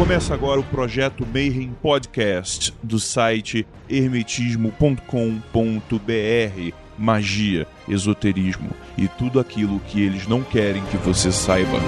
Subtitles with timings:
[0.00, 6.74] Começa agora o projeto Mayhem Podcast do site hermetismo.com.br.
[6.96, 11.78] Magia, esoterismo e tudo aquilo que eles não querem que você saiba.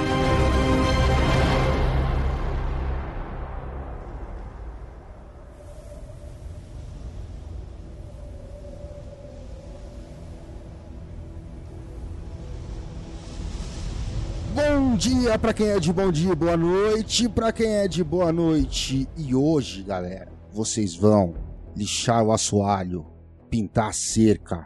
[15.03, 19.09] Dia pra quem é de bom dia, boa noite pra quem é de boa noite.
[19.17, 21.35] E hoje, galera, vocês vão
[21.77, 23.05] lixar o assoalho,
[23.51, 24.65] pintar a cerca,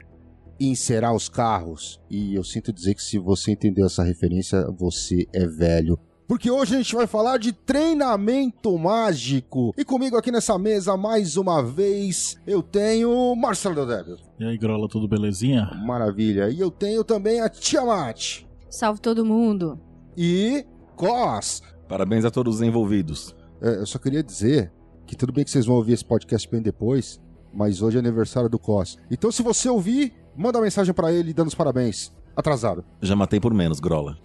[0.60, 1.98] encerar os carros.
[2.10, 5.98] E eu sinto dizer que se você entendeu essa referência, você é velho.
[6.28, 9.72] Porque hoje a gente vai falar de treinamento mágico.
[9.74, 14.18] E comigo aqui nessa mesa, mais uma vez, eu tenho Marcelo Deldébio.
[14.38, 15.70] E aí, Grola, tudo belezinha?
[15.86, 16.50] Maravilha.
[16.50, 18.44] E eu tenho também a Tiamat.
[18.68, 19.80] Salve todo mundo.
[20.16, 20.64] E
[20.96, 21.62] Cos.
[21.88, 23.36] Parabéns a todos os envolvidos.
[23.60, 24.72] É, eu só queria dizer
[25.06, 27.20] que tudo bem que vocês vão ouvir esse podcast bem depois,
[27.52, 28.96] mas hoje é aniversário do Cos.
[29.10, 32.12] Então, se você ouvir, manda uma mensagem pra ele dando os parabéns.
[32.34, 32.84] Atrasado.
[33.02, 34.16] Já matei por menos, Grola.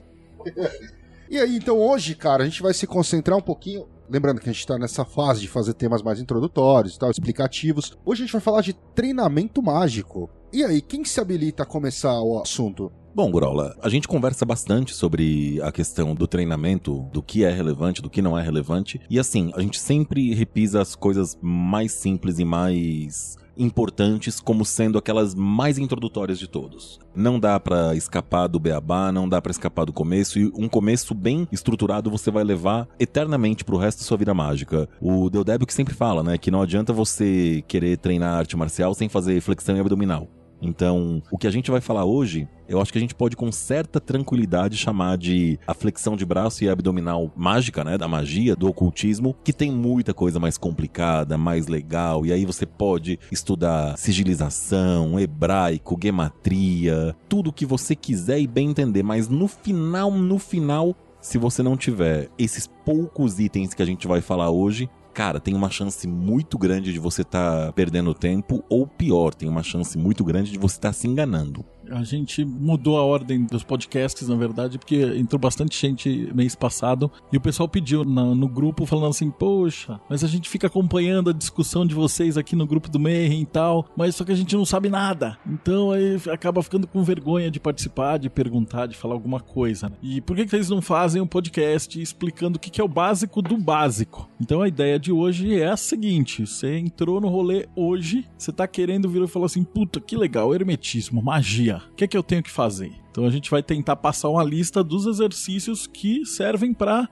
[1.31, 3.87] E aí, então hoje, cara, a gente vai se concentrar um pouquinho.
[4.09, 7.97] Lembrando que a gente tá nessa fase de fazer temas mais introdutórios e tal, explicativos.
[8.03, 10.29] Hoje a gente vai falar de treinamento mágico.
[10.51, 12.91] E aí, quem se habilita a começar o assunto?
[13.13, 18.01] Bom, Grola, a gente conversa bastante sobre a questão do treinamento, do que é relevante,
[18.01, 19.01] do que não é relevante.
[19.09, 24.97] E assim, a gente sempre repisa as coisas mais simples e mais importantes como sendo
[24.97, 27.01] aquelas mais introdutórias de todos.
[27.13, 31.13] Não dá pra escapar do beabá, não dá pra escapar do começo e um começo
[31.13, 34.87] bem estruturado você vai levar eternamente pro resto da sua vida mágica.
[35.01, 39.09] O Deodébio que sempre fala, né, que não adianta você querer treinar arte marcial sem
[39.09, 40.29] fazer flexão e abdominal.
[40.61, 43.51] Então, o que a gente vai falar hoje, eu acho que a gente pode com
[43.51, 48.67] certa tranquilidade chamar de a flexão de braço e abdominal mágica, né, da magia, do
[48.67, 55.19] ocultismo, que tem muita coisa mais complicada, mais legal, e aí você pode estudar sigilização,
[55.19, 60.95] hebraico, gematria, tudo o que você quiser e bem entender, mas no final, no final,
[61.19, 65.53] se você não tiver esses poucos itens que a gente vai falar hoje, cara, tem
[65.53, 69.97] uma chance muito grande de você estar tá perdendo tempo, ou pior, tem uma chance
[69.97, 71.65] muito grande de você estar tá se enganando.
[71.91, 77.11] A gente mudou a ordem dos podcasts, na verdade, porque entrou bastante gente mês passado
[77.31, 81.29] e o pessoal pediu na, no grupo falando assim: Poxa, mas a gente fica acompanhando
[81.29, 84.35] a discussão de vocês aqui no grupo do Mayhem e tal, mas só que a
[84.35, 85.37] gente não sabe nada.
[85.45, 89.89] Então aí acaba ficando com vergonha de participar, de perguntar, de falar alguma coisa.
[89.89, 89.95] Né?
[90.01, 92.87] E por que, que eles não fazem um podcast explicando o que, que é o
[92.87, 94.29] básico do básico?
[94.39, 98.67] Então a ideia de hoje é a seguinte: você entrou no rolê hoje, você tá
[98.67, 101.80] querendo vir e falar assim: Puta, que legal, hermetismo, magia.
[101.91, 102.91] O que é que eu tenho que fazer?
[103.09, 107.09] Então a gente vai tentar passar uma lista dos exercícios que servem para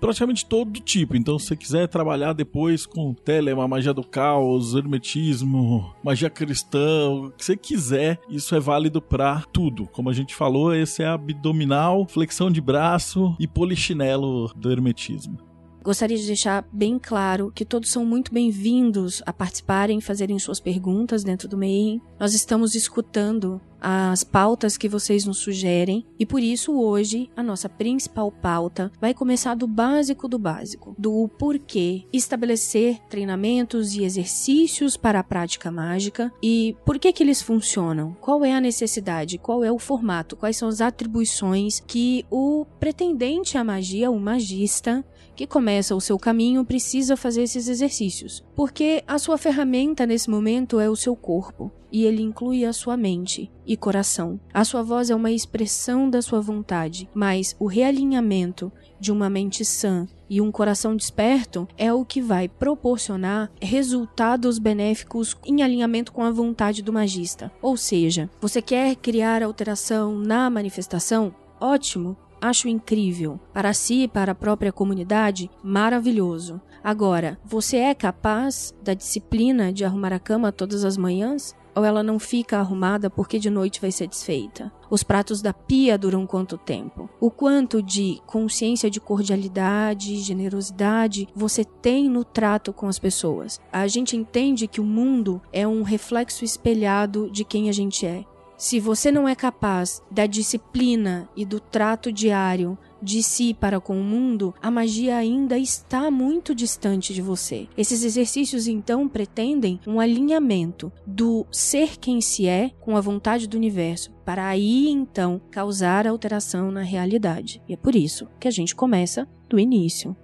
[0.00, 1.16] praticamente todo tipo.
[1.16, 7.30] Então, se você quiser trabalhar depois com telema, magia do caos, hermetismo, magia cristã, o
[7.32, 9.86] que você quiser, isso é válido para tudo.
[9.88, 15.47] Como a gente falou, esse é abdominal, flexão de braço e polichinelo do hermetismo.
[15.82, 21.24] Gostaria de deixar bem claro que todos são muito bem-vindos a participarem, fazerem suas perguntas
[21.24, 22.00] dentro do MEI.
[22.18, 27.68] Nós estamos escutando as pautas que vocês nos sugerem e por isso hoje a nossa
[27.68, 35.20] principal pauta vai começar do básico do básico, do porquê estabelecer treinamentos e exercícios para
[35.20, 39.70] a prática mágica e por que que eles funcionam, qual é a necessidade, qual é
[39.70, 45.04] o formato, quais são as atribuições que o pretendente à magia, o magista,
[45.38, 50.80] que começa o seu caminho precisa fazer esses exercícios, porque a sua ferramenta nesse momento
[50.80, 54.40] é o seu corpo e ele inclui a sua mente e coração.
[54.52, 59.64] A sua voz é uma expressão da sua vontade, mas o realinhamento de uma mente
[59.64, 66.24] sã e um coração desperto é o que vai proporcionar resultados benéficos em alinhamento com
[66.24, 67.52] a vontade do magista.
[67.62, 71.32] Ou seja, você quer criar alteração na manifestação?
[71.60, 73.40] Ótimo, Acho incrível.
[73.52, 76.60] Para si e para a própria comunidade, maravilhoso.
[76.82, 81.56] Agora, você é capaz da disciplina de arrumar a cama todas as manhãs?
[81.74, 84.72] Ou ela não fica arrumada porque de noite vai ser desfeita?
[84.90, 87.08] Os pratos da pia duram quanto tempo?
[87.20, 93.60] O quanto de consciência de cordialidade, generosidade você tem no trato com as pessoas?
[93.72, 98.24] A gente entende que o mundo é um reflexo espelhado de quem a gente é.
[98.58, 104.00] Se você não é capaz da disciplina e do trato diário de si para com
[104.00, 107.68] o mundo, a magia ainda está muito distante de você.
[107.76, 113.56] Esses exercícios então pretendem um alinhamento do ser quem se é com a vontade do
[113.56, 117.62] universo, para aí então causar alteração na realidade.
[117.68, 120.16] E é por isso que a gente começa do início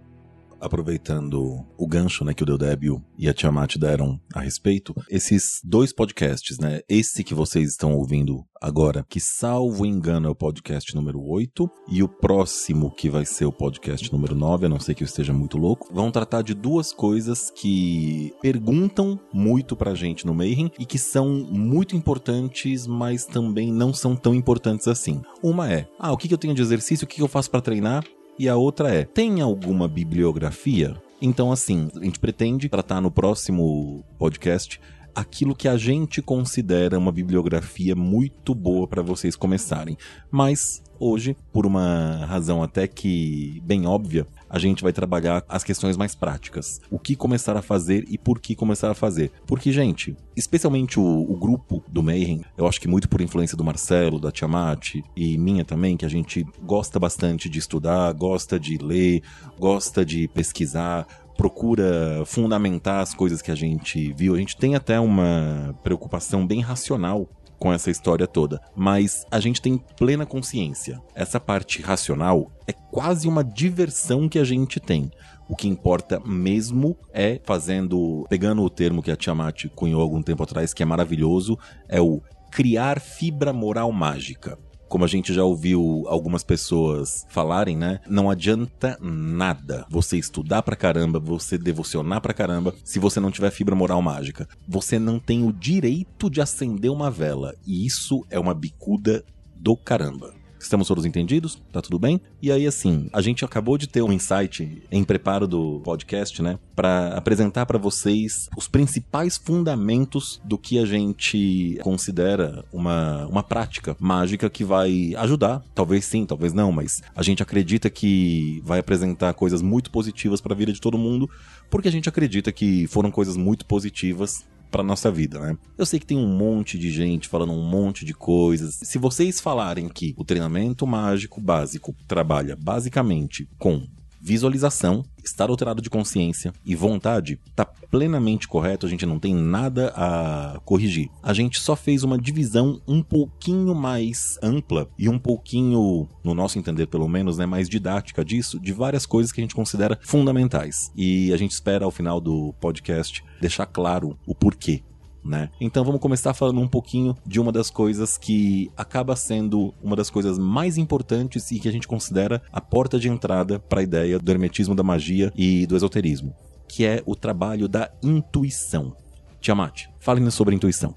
[0.64, 5.92] aproveitando o gancho, né, que o Deodébio e a Tiamat deram a respeito, esses dois
[5.92, 11.20] podcasts, né, esse que vocês estão ouvindo agora, que salvo engano é o podcast número
[11.22, 15.02] 8, e o próximo que vai ser o podcast número 9, a não ser que
[15.02, 20.34] eu esteja muito louco, vão tratar de duas coisas que perguntam muito pra gente no
[20.34, 25.20] Mayhem e que são muito importantes, mas também não são tão importantes assim.
[25.42, 28.02] Uma é, ah, o que eu tenho de exercício, o que eu faço para treinar?
[28.38, 30.96] E a outra é: tem alguma bibliografia?
[31.22, 34.80] Então, assim, a gente pretende tratar no próximo podcast
[35.14, 39.96] aquilo que a gente considera uma bibliografia muito boa para vocês começarem.
[40.30, 45.96] Mas hoje, por uma razão até que bem óbvia, a gente vai trabalhar as questões
[45.96, 46.80] mais práticas.
[46.90, 49.32] O que começar a fazer e por que começar a fazer.
[49.46, 53.64] Porque, gente, especialmente o, o grupo do Mayhem, eu acho que muito por influência do
[53.64, 58.78] Marcelo, da Tiamat e minha também, que a gente gosta bastante de estudar, gosta de
[58.78, 59.22] ler,
[59.58, 61.06] gosta de pesquisar,
[61.36, 64.34] procura fundamentar as coisas que a gente viu.
[64.34, 67.28] A gente tem até uma preocupação bem racional
[67.58, 71.00] com essa história toda, mas a gente tem plena consciência.
[71.14, 75.10] Essa parte racional é quase uma diversão que a gente tem.
[75.48, 80.42] O que importa mesmo é fazendo, pegando o termo que a Tiamat cunhou algum tempo
[80.42, 81.58] atrás, que é maravilhoso,
[81.88, 82.20] é o
[82.50, 84.58] criar fibra moral mágica
[84.94, 87.98] como a gente já ouviu algumas pessoas falarem, né?
[88.08, 93.50] Não adianta nada você estudar pra caramba, você devocionar pra caramba, se você não tiver
[93.50, 94.48] fibra moral mágica.
[94.68, 97.56] Você não tem o direito de acender uma vela.
[97.66, 99.24] E isso é uma bicuda
[99.56, 100.32] do caramba.
[100.64, 101.62] Estamos todos entendidos?
[101.70, 102.18] Tá tudo bem?
[102.40, 106.58] E aí, assim, a gente acabou de ter um insight em preparo do podcast, né?
[106.74, 113.94] Para apresentar para vocês os principais fundamentos do que a gente considera uma, uma prática
[114.00, 115.62] mágica que vai ajudar.
[115.74, 120.54] Talvez sim, talvez não, mas a gente acredita que vai apresentar coisas muito positivas para
[120.54, 121.28] a vida de todo mundo,
[121.68, 125.56] porque a gente acredita que foram coisas muito positivas para nossa vida, né?
[125.78, 128.74] Eu sei que tem um monte de gente falando um monte de coisas.
[128.82, 133.86] Se vocês falarem que o treinamento mágico básico trabalha basicamente com
[134.24, 139.92] visualização, estar alterado de consciência e vontade está plenamente correto, a gente não tem nada
[139.94, 141.10] a corrigir.
[141.22, 146.58] A gente só fez uma divisão um pouquinho mais ampla e um pouquinho, no nosso
[146.58, 150.90] entender pelo menos, né, mais didática disso, de várias coisas que a gente considera fundamentais.
[150.96, 154.82] E a gente espera ao final do podcast deixar claro o porquê
[155.24, 155.48] né?
[155.60, 160.10] Então vamos começar falando um pouquinho de uma das coisas que acaba sendo uma das
[160.10, 164.18] coisas mais importantes e que a gente considera a porta de entrada para a ideia
[164.18, 166.34] do hermetismo da magia e do esoterismo,
[166.68, 168.94] que é o trabalho da intuição.
[169.40, 170.94] Tiamat, fale-nos sobre intuição.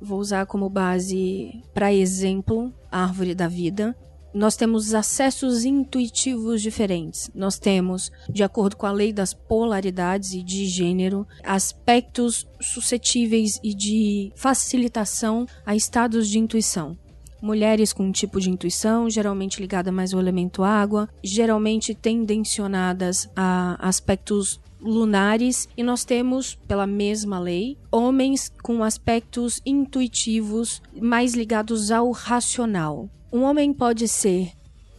[0.00, 3.96] Vou usar como base, para exemplo, a árvore da vida,
[4.34, 7.30] nós temos acessos intuitivos diferentes.
[7.32, 13.72] Nós temos, de acordo com a lei das polaridades e de gênero, aspectos suscetíveis e
[13.72, 16.98] de facilitação a estados de intuição.
[17.40, 23.76] Mulheres com um tipo de intuição, geralmente ligada mais ao elemento água, geralmente tendencionadas a
[23.86, 32.10] aspectos lunares e nós temos, pela mesma lei, homens com aspectos intuitivos mais ligados ao
[32.10, 33.08] racional.
[33.32, 34.52] Um homem pode ser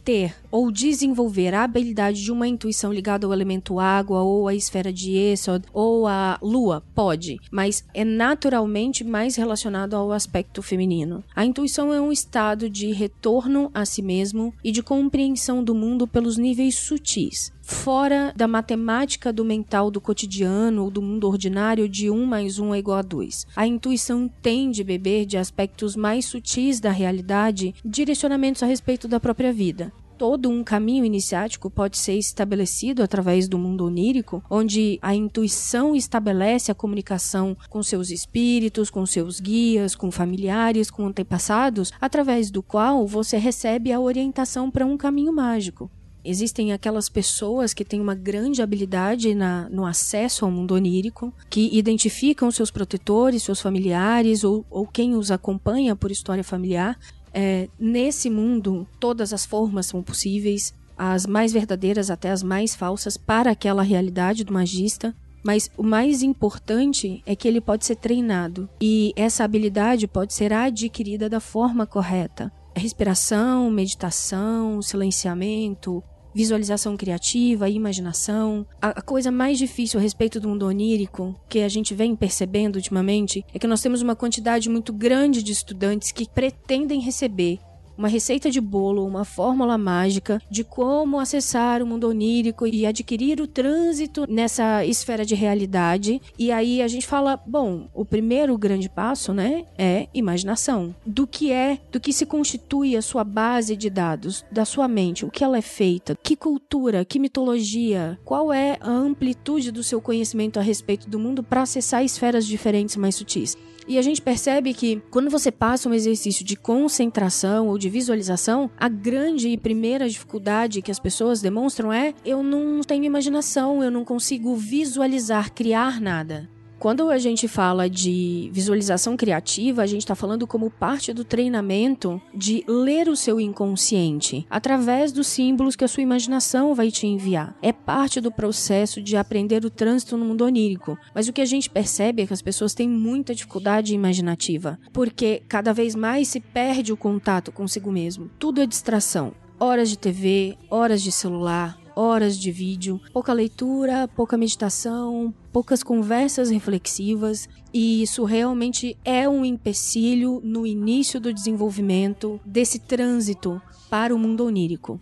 [0.06, 4.92] ter ou desenvolver a habilidade de uma intuição ligada ao elemento água ou à esfera
[4.92, 11.24] de Esod ou à lua, pode, mas é naturalmente mais relacionado ao aspecto feminino.
[11.34, 16.06] A intuição é um estado de retorno a si mesmo e de compreensão do mundo
[16.06, 22.08] pelos níveis sutis fora da matemática do mental do cotidiano ou do mundo ordinário de
[22.08, 23.48] 1 mais 1 é igual a 2.
[23.56, 29.18] A intuição tem de beber de aspectos mais sutis da realidade, direcionamentos a respeito da
[29.18, 35.14] própria vida todo um caminho iniciático pode ser estabelecido através do mundo onírico, onde a
[35.14, 42.50] intuição estabelece a comunicação com seus espíritos, com seus guias, com familiares, com antepassados, através
[42.50, 45.90] do qual você recebe a orientação para um caminho mágico.
[46.28, 51.70] Existem aquelas pessoas que têm uma grande habilidade na, no acesso ao mundo onírico, que
[51.72, 56.98] identificam seus protetores, seus familiares ou, ou quem os acompanha por história familiar.
[57.32, 63.16] É, nesse mundo, todas as formas são possíveis, as mais verdadeiras até as mais falsas,
[63.16, 65.14] para aquela realidade do magista.
[65.44, 70.52] Mas o mais importante é que ele pode ser treinado e essa habilidade pode ser
[70.52, 72.50] adquirida da forma correta.
[72.74, 76.02] Respiração, meditação, silenciamento,
[76.36, 78.66] visualização criativa, imaginação.
[78.80, 83.42] A, coisa mais difícil a respeito do mundo onírico, que a gente vem percebendo ultimamente,
[83.54, 87.58] é que nós temos uma quantidade muito grande de estudantes que pretendem receber
[87.96, 93.40] uma receita de bolo, uma fórmula mágica de como acessar o mundo onírico e adquirir
[93.40, 96.20] o trânsito nessa esfera de realidade.
[96.38, 100.94] E aí a gente fala, bom, o primeiro grande passo, né, é imaginação.
[101.04, 105.24] Do que é, do que se constitui a sua base de dados, da sua mente,
[105.24, 110.00] o que ela é feita, que cultura, que mitologia, qual é a amplitude do seu
[110.00, 113.56] conhecimento a respeito do mundo para acessar esferas diferentes mais sutis.
[113.88, 118.70] E a gente percebe que quando você passa um exercício de concentração ou de visualização,
[118.76, 123.90] a grande e primeira dificuldade que as pessoas demonstram é: eu não tenho imaginação, eu
[123.90, 126.48] não consigo visualizar, criar nada.
[126.78, 132.20] Quando a gente fala de visualização criativa, a gente está falando como parte do treinamento
[132.34, 137.56] de ler o seu inconsciente através dos símbolos que a sua imaginação vai te enviar.
[137.62, 140.98] É parte do processo de aprender o trânsito no mundo onírico.
[141.14, 145.42] Mas o que a gente percebe é que as pessoas têm muita dificuldade imaginativa, porque
[145.48, 148.30] cada vez mais se perde o contato consigo mesmo.
[148.38, 149.32] Tudo é distração.
[149.58, 156.50] Horas de TV, horas de celular, horas de vídeo, pouca leitura, pouca meditação, poucas conversas
[156.50, 164.18] reflexivas, e isso realmente é um empecilho no início do desenvolvimento desse trânsito para o
[164.18, 165.00] mundo onírico.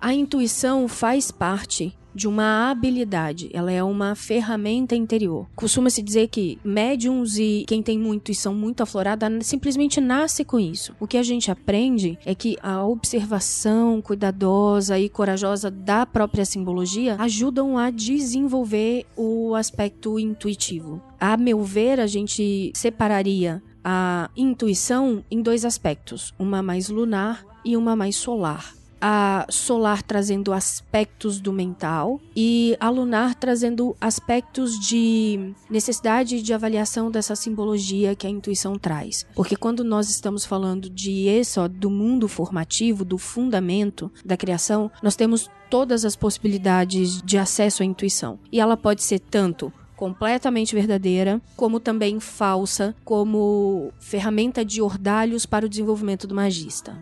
[0.00, 5.46] A intuição faz parte de uma habilidade, ela é uma ferramenta interior.
[5.54, 10.94] Costuma-se dizer que médiums e quem tem uma intuição muito aflorada simplesmente nasce com isso.
[11.00, 17.16] O que a gente aprende é que a observação cuidadosa e corajosa da própria simbologia
[17.18, 21.00] ajudam a desenvolver o aspecto intuitivo.
[21.18, 27.76] A meu ver, a gente separaria a intuição em dois aspectos, uma mais lunar e
[27.76, 35.52] uma mais solar a solar trazendo aspectos do mental e a lunar trazendo aspectos de
[35.68, 39.26] necessidade de avaliação dessa simbologia que a intuição traz.
[39.34, 45.16] Porque quando nós estamos falando de isso, do mundo formativo, do fundamento da criação, nós
[45.16, 48.38] temos todas as possibilidades de acesso à intuição.
[48.52, 55.66] E ela pode ser tanto completamente verdadeira, como também falsa, como ferramenta de ordalhos para
[55.66, 56.96] o desenvolvimento do magista.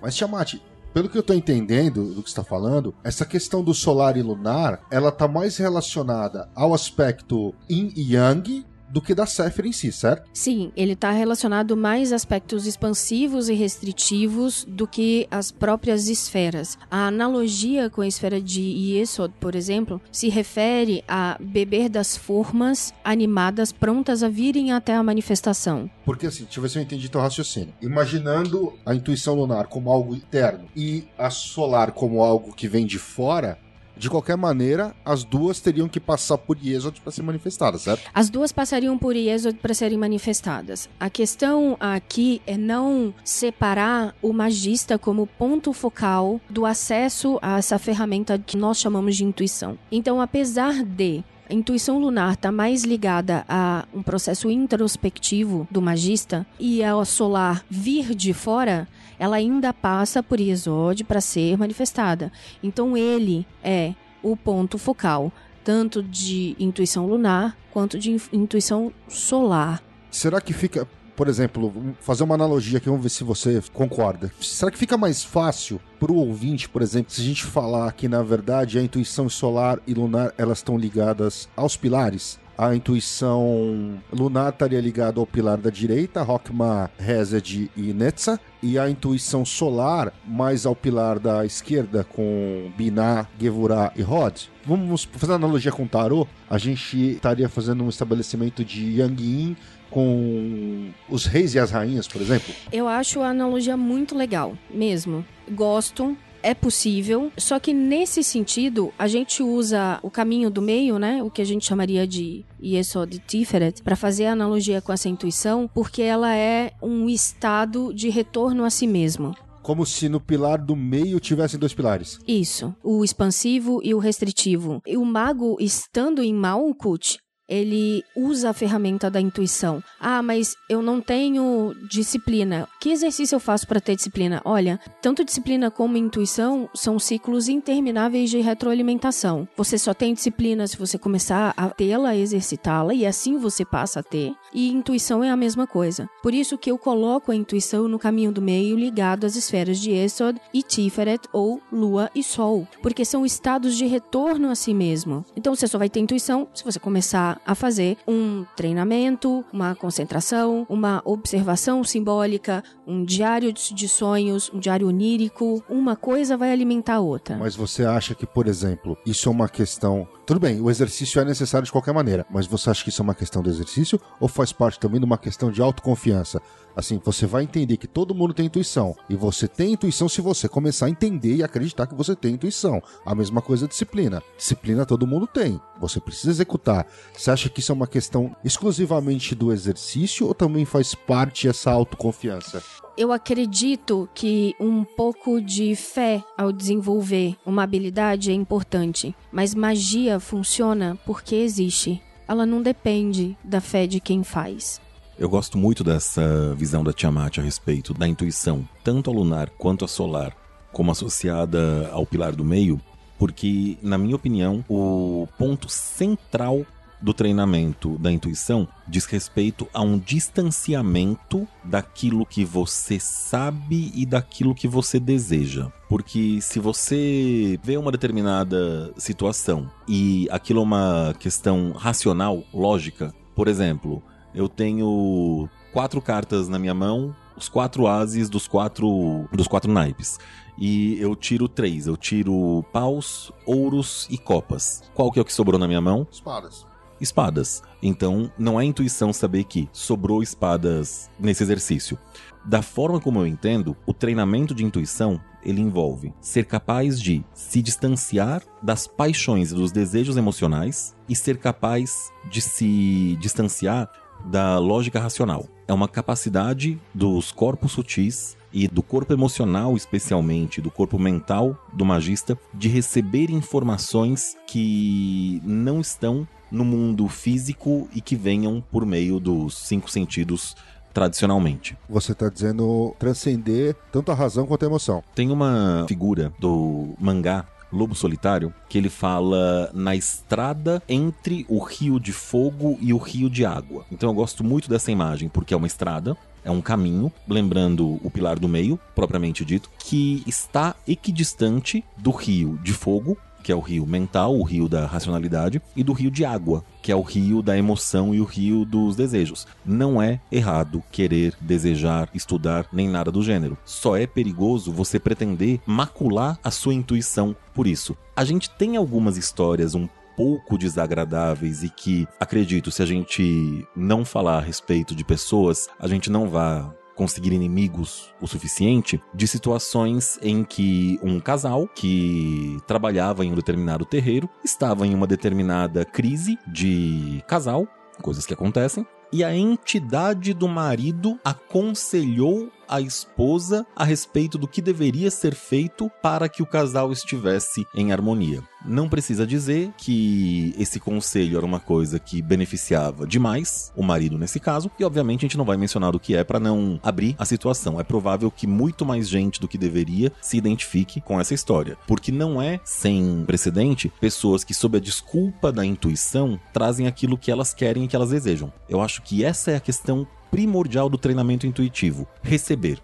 [0.00, 0.54] Mas, Tiamat,
[0.96, 4.80] pelo que eu tô entendendo do que está falando, essa questão do solar e lunar,
[4.90, 8.64] ela tá mais relacionada ao aspecto yin e yang
[8.96, 10.26] do que da Sephir em si, certo?
[10.32, 16.78] Sim, ele está relacionado mais a aspectos expansivos e restritivos do que as próprias esferas.
[16.90, 22.94] A analogia com a esfera de Yesod, por exemplo, se refere a beber das formas
[23.04, 25.90] animadas prontas a virem até a manifestação.
[26.02, 27.74] Porque assim, deixa eu ver se eu entendi teu raciocínio.
[27.82, 32.98] Imaginando a intuição lunar como algo interno e a solar como algo que vem de
[32.98, 33.58] fora,
[33.96, 38.10] de qualquer maneira, as duas teriam que passar por Yesod para ser manifestadas, certo?
[38.12, 40.88] As duas passariam por Yesod para serem manifestadas.
[41.00, 47.78] A questão aqui é não separar o magista como ponto focal do acesso a essa
[47.78, 49.78] ferramenta que nós chamamos de intuição.
[49.90, 56.44] Então, apesar de a intuição lunar está mais ligada a um processo introspectivo do magista
[56.58, 58.88] e a solar vir de fora,
[59.18, 62.32] ela ainda passa por Yesod para ser manifestada.
[62.62, 65.32] Então ele é o ponto focal,
[65.64, 69.82] tanto de intuição lunar quanto de intuição solar.
[70.10, 74.32] Será que fica, por exemplo, fazer uma analogia aqui, vamos ver se você concorda.
[74.40, 78.08] Será que fica mais fácil para o ouvinte, por exemplo, se a gente falar que
[78.08, 82.38] na verdade a intuição solar e lunar elas estão ligadas aos pilares?
[82.56, 88.88] A intuição lunar estaria ligada ao pilar da direita, Rockma, Hesed e Netza, e a
[88.88, 94.44] intuição solar mais ao pilar da esquerda, com Binah, Gevurah e Rod.
[94.64, 99.56] Vamos fazer analogia com o Tarot, a gente estaria fazendo um estabelecimento de Yang Yin
[99.90, 102.52] com os reis e as rainhas, por exemplo?
[102.72, 105.24] Eu acho a analogia muito legal, mesmo.
[105.50, 111.20] Gosto, é possível, só que nesse sentido, a gente usa o caminho do meio, né?
[111.20, 115.68] O que a gente chamaria de Yesod Tiferet, para fazer a analogia com essa intuição,
[115.74, 119.34] porque ela é um estado de retorno a si mesmo.
[119.60, 122.20] Como se no pilar do meio tivessem dois pilares.
[122.28, 124.80] Isso, o expansivo e o restritivo.
[124.86, 129.82] E o mago, estando em Malkut, ele usa a ferramenta da intuição.
[130.00, 132.68] Ah, mas eu não tenho disciplina.
[132.80, 134.40] Que exercício eu faço para ter disciplina?
[134.44, 139.48] Olha, tanto disciplina como intuição são ciclos intermináveis de retroalimentação.
[139.56, 144.02] Você só tem disciplina se você começar a tê-la, exercitá-la e assim você passa a
[144.02, 144.34] ter.
[144.52, 146.08] E intuição é a mesma coisa.
[146.22, 149.92] Por isso que eu coloco a intuição no caminho do meio ligado às esferas de
[149.92, 155.24] Esod e Tiferet ou Lua e Sol, porque são estados de retorno a si mesmo.
[155.36, 160.66] Então você só vai ter intuição se você começar a fazer um treinamento, uma concentração,
[160.68, 165.62] uma observação simbólica, um diário de sonhos, um diário onírico.
[165.68, 167.36] Uma coisa vai alimentar a outra.
[167.36, 170.06] Mas você acha que, por exemplo, isso é uma questão.
[170.24, 173.04] Tudo bem, o exercício é necessário de qualquer maneira, mas você acha que isso é
[173.04, 176.40] uma questão do exercício ou faz parte também de uma questão de autoconfiança?
[176.76, 178.94] Assim, você vai entender que todo mundo tem intuição.
[179.08, 182.82] E você tem intuição se você começar a entender e acreditar que você tem intuição.
[183.04, 184.22] A mesma coisa disciplina.
[184.36, 185.58] Disciplina todo mundo tem.
[185.80, 186.86] Você precisa executar.
[187.14, 191.70] Você acha que isso é uma questão exclusivamente do exercício ou também faz parte essa
[191.70, 192.62] autoconfiança?
[192.96, 200.20] Eu acredito que um pouco de fé ao desenvolver uma habilidade é importante, mas magia
[200.20, 202.02] funciona porque existe.
[202.28, 204.80] Ela não depende da fé de quem faz.
[205.18, 209.82] Eu gosto muito dessa visão da Tiamat a respeito da intuição, tanto a lunar quanto
[209.82, 210.36] a solar,
[210.72, 212.78] como associada ao pilar do meio,
[213.18, 216.66] porque, na minha opinião, o ponto central
[217.00, 224.54] do treinamento da intuição diz respeito a um distanciamento daquilo que você sabe e daquilo
[224.54, 225.72] que você deseja.
[225.88, 233.48] Porque se você vê uma determinada situação e aquilo é uma questão racional, lógica, por
[233.48, 234.02] exemplo,
[234.36, 240.18] eu tenho quatro cartas na minha mão, os quatro ases dos quatro dos quatro naipes.
[240.58, 241.86] E eu tiro três.
[241.86, 244.82] Eu tiro paus, ouros e copas.
[244.94, 246.06] Qual que é o que sobrou na minha mão?
[246.10, 246.66] Espadas.
[247.00, 247.62] Espadas.
[247.82, 251.98] Então, não é intuição saber que sobrou espadas nesse exercício.
[252.44, 257.62] Da forma como eu entendo, o treinamento de intuição ele envolve ser capaz de se
[257.62, 263.90] distanciar das paixões e dos desejos emocionais e ser capaz de se distanciar
[264.24, 265.46] da lógica racional.
[265.68, 271.84] É uma capacidade dos corpos sutis e do corpo emocional, especialmente, do corpo mental do
[271.84, 279.18] magista, de receber informações que não estão no mundo físico e que venham por meio
[279.18, 280.56] dos cinco sentidos
[280.94, 281.76] tradicionalmente.
[281.90, 285.02] Você está dizendo transcender tanto a razão quanto a emoção.
[285.14, 291.98] Tem uma figura do mangá Lobo Solitário, que ele fala na estrada entre o rio
[291.98, 293.84] de fogo e o rio de água.
[293.90, 298.10] Então eu gosto muito dessa imagem, porque é uma estrada, é um caminho, lembrando o
[298.10, 303.60] pilar do meio, propriamente dito, que está equidistante do rio de fogo que é o
[303.60, 307.40] rio mental, o rio da racionalidade, e do rio de água, que é o rio
[307.40, 309.46] da emoção e o rio dos desejos.
[309.64, 313.56] Não é errado querer, desejar, estudar, nem nada do gênero.
[313.64, 317.96] Só é perigoso você pretender macular a sua intuição por isso.
[318.16, 324.04] A gente tem algumas histórias um pouco desagradáveis e que, acredito, se a gente não
[324.04, 330.18] falar a respeito de pessoas, a gente não vai conseguir inimigos o suficiente de situações
[330.22, 336.38] em que um casal que trabalhava em um determinado terreiro estava em uma determinada crise
[336.48, 337.68] de casal,
[338.02, 344.62] coisas que acontecem, e a entidade do marido aconselhou a esposa a respeito do que
[344.62, 348.42] deveria ser feito para que o casal estivesse em harmonia.
[348.64, 354.40] Não precisa dizer que esse conselho era uma coisa que beneficiava demais o marido nesse
[354.40, 357.24] caso, e obviamente a gente não vai mencionar o que é para não abrir a
[357.24, 357.78] situação.
[357.78, 362.10] É provável que muito mais gente do que deveria se identifique com essa história, porque
[362.10, 367.54] não é sem precedente pessoas que sob a desculpa da intuição trazem aquilo que elas
[367.54, 368.52] querem e que elas desejam.
[368.68, 372.78] Eu acho que essa é a questão primordial do treinamento intuitivo: receber.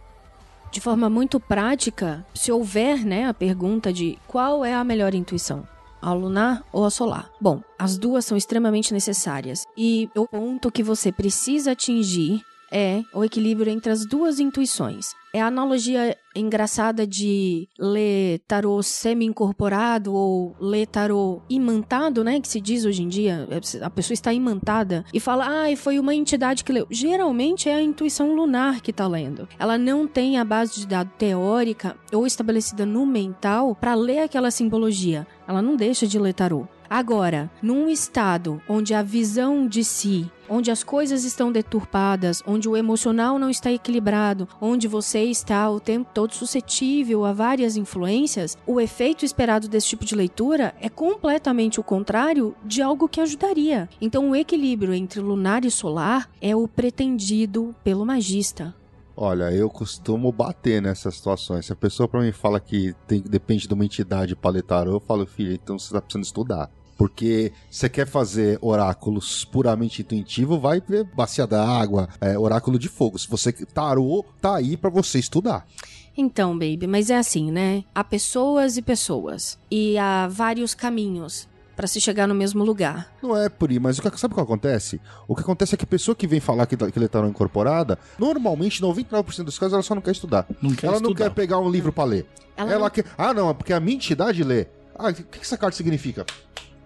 [0.71, 5.69] De forma muito prática, se houver né, a pergunta de qual é a melhor intuição,
[6.01, 7.31] a lunar ou a solar?
[7.39, 12.41] Bom, as duas são extremamente necessárias e o ponto que você precisa atingir
[12.73, 15.11] é o equilíbrio entre as duas intuições.
[15.35, 22.41] É a analogia engraçada de ler tarô semi-incorporado ou ler tarô imantado, né?
[22.41, 23.49] Que se diz hoje em dia.
[23.83, 26.87] A pessoa está imantada e fala, ah, foi uma entidade que leu.
[26.91, 29.49] Geralmente é a intuição lunar que está lendo.
[29.59, 34.51] Ela não tem a base de dado teórica ou estabelecida no mental para ler aquela
[34.51, 35.27] simbologia.
[35.47, 36.67] Ela não deixa de ler tarô.
[36.93, 42.77] Agora, num estado onde a visão de si, onde as coisas estão deturpadas, onde o
[42.77, 48.79] emocional não está equilibrado, onde você está o tempo todo suscetível a várias influências, o
[48.79, 53.89] efeito esperado desse tipo de leitura é completamente o contrário de algo que ajudaria.
[53.99, 58.75] Então, o equilíbrio entre lunar e solar é o pretendido pelo magista.
[59.17, 61.67] Olha, eu costumo bater nessas situações.
[61.67, 65.27] Se a pessoa para mim fala que tem, depende de uma entidade para eu falo,
[65.27, 66.71] filho, então você está precisando estudar.
[67.03, 72.89] Porque você quer fazer oráculos puramente intuitivo, vai ver bacia da água, é, oráculo de
[72.89, 73.19] fogo.
[73.19, 75.67] Se você tarô, tá aí para você estudar.
[76.17, 77.83] Então, baby, mas é assim, né?
[77.93, 79.59] Há pessoas e pessoas.
[79.69, 81.49] E há vários caminhos.
[81.75, 83.13] para se chegar no mesmo lugar.
[83.21, 85.01] Não é, Pri, mas o que, sabe o que acontece?
[85.27, 87.99] O que acontece é que a pessoa que vem falar que, que ele tarô incorporada,
[88.17, 90.47] normalmente, 99% dos casos, ela só não quer estudar.
[90.63, 91.31] Não quer ela não estudar.
[91.31, 92.27] quer pegar um livro pra ler.
[92.57, 93.07] Ela Ela, não- quer.
[93.19, 94.67] Ah, não, é porque a minha entidade lê.
[94.97, 96.25] Ah, o que que essa carta significa?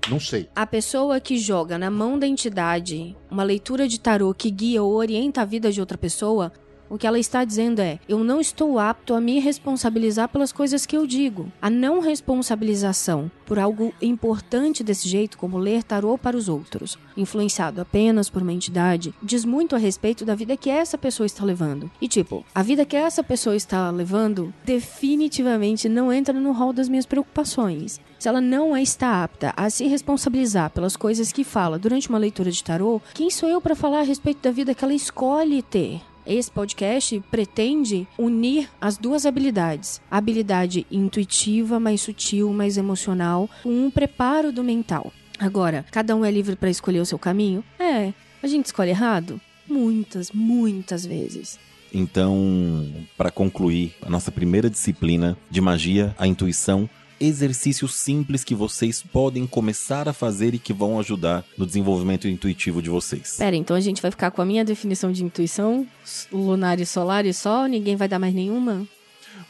[0.08, 0.48] Não sei.
[0.54, 4.94] A pessoa que joga na mão da entidade uma leitura de tarô que guia ou
[4.94, 6.52] orienta a vida de outra pessoa,
[6.88, 10.86] o que ela está dizendo é: eu não estou apto a me responsabilizar pelas coisas
[10.86, 11.50] que eu digo.
[11.60, 17.80] A não responsabilização por algo importante desse jeito, como ler tarô para os outros, influenciado
[17.80, 21.90] apenas por uma entidade, diz muito a respeito da vida que essa pessoa está levando.
[22.00, 26.88] E tipo, a vida que essa pessoa está levando definitivamente não entra no rol das
[26.88, 28.00] minhas preocupações.
[28.18, 32.50] Se ela não está apta a se responsabilizar pelas coisas que fala durante uma leitura
[32.50, 36.00] de tarô, quem sou eu para falar a respeito da vida que ela escolhe ter?
[36.26, 40.00] Esse podcast pretende unir as duas habilidades.
[40.10, 45.12] A habilidade intuitiva, mais sutil, mais emocional, com um preparo do mental.
[45.38, 47.62] Agora, cada um é livre para escolher o seu caminho?
[47.78, 48.12] É.
[48.42, 49.40] A gente escolhe errado?
[49.68, 51.60] Muitas, muitas vezes.
[51.94, 59.02] Então, para concluir a nossa primeira disciplina de magia, a intuição, exercícios simples que vocês
[59.02, 63.36] podem começar a fazer e que vão ajudar no desenvolvimento intuitivo de vocês.
[63.38, 65.86] Pera, então a gente vai ficar com a minha definição de intuição?
[66.32, 67.66] Lunar e solar e só?
[67.66, 68.86] Ninguém vai dar mais nenhuma?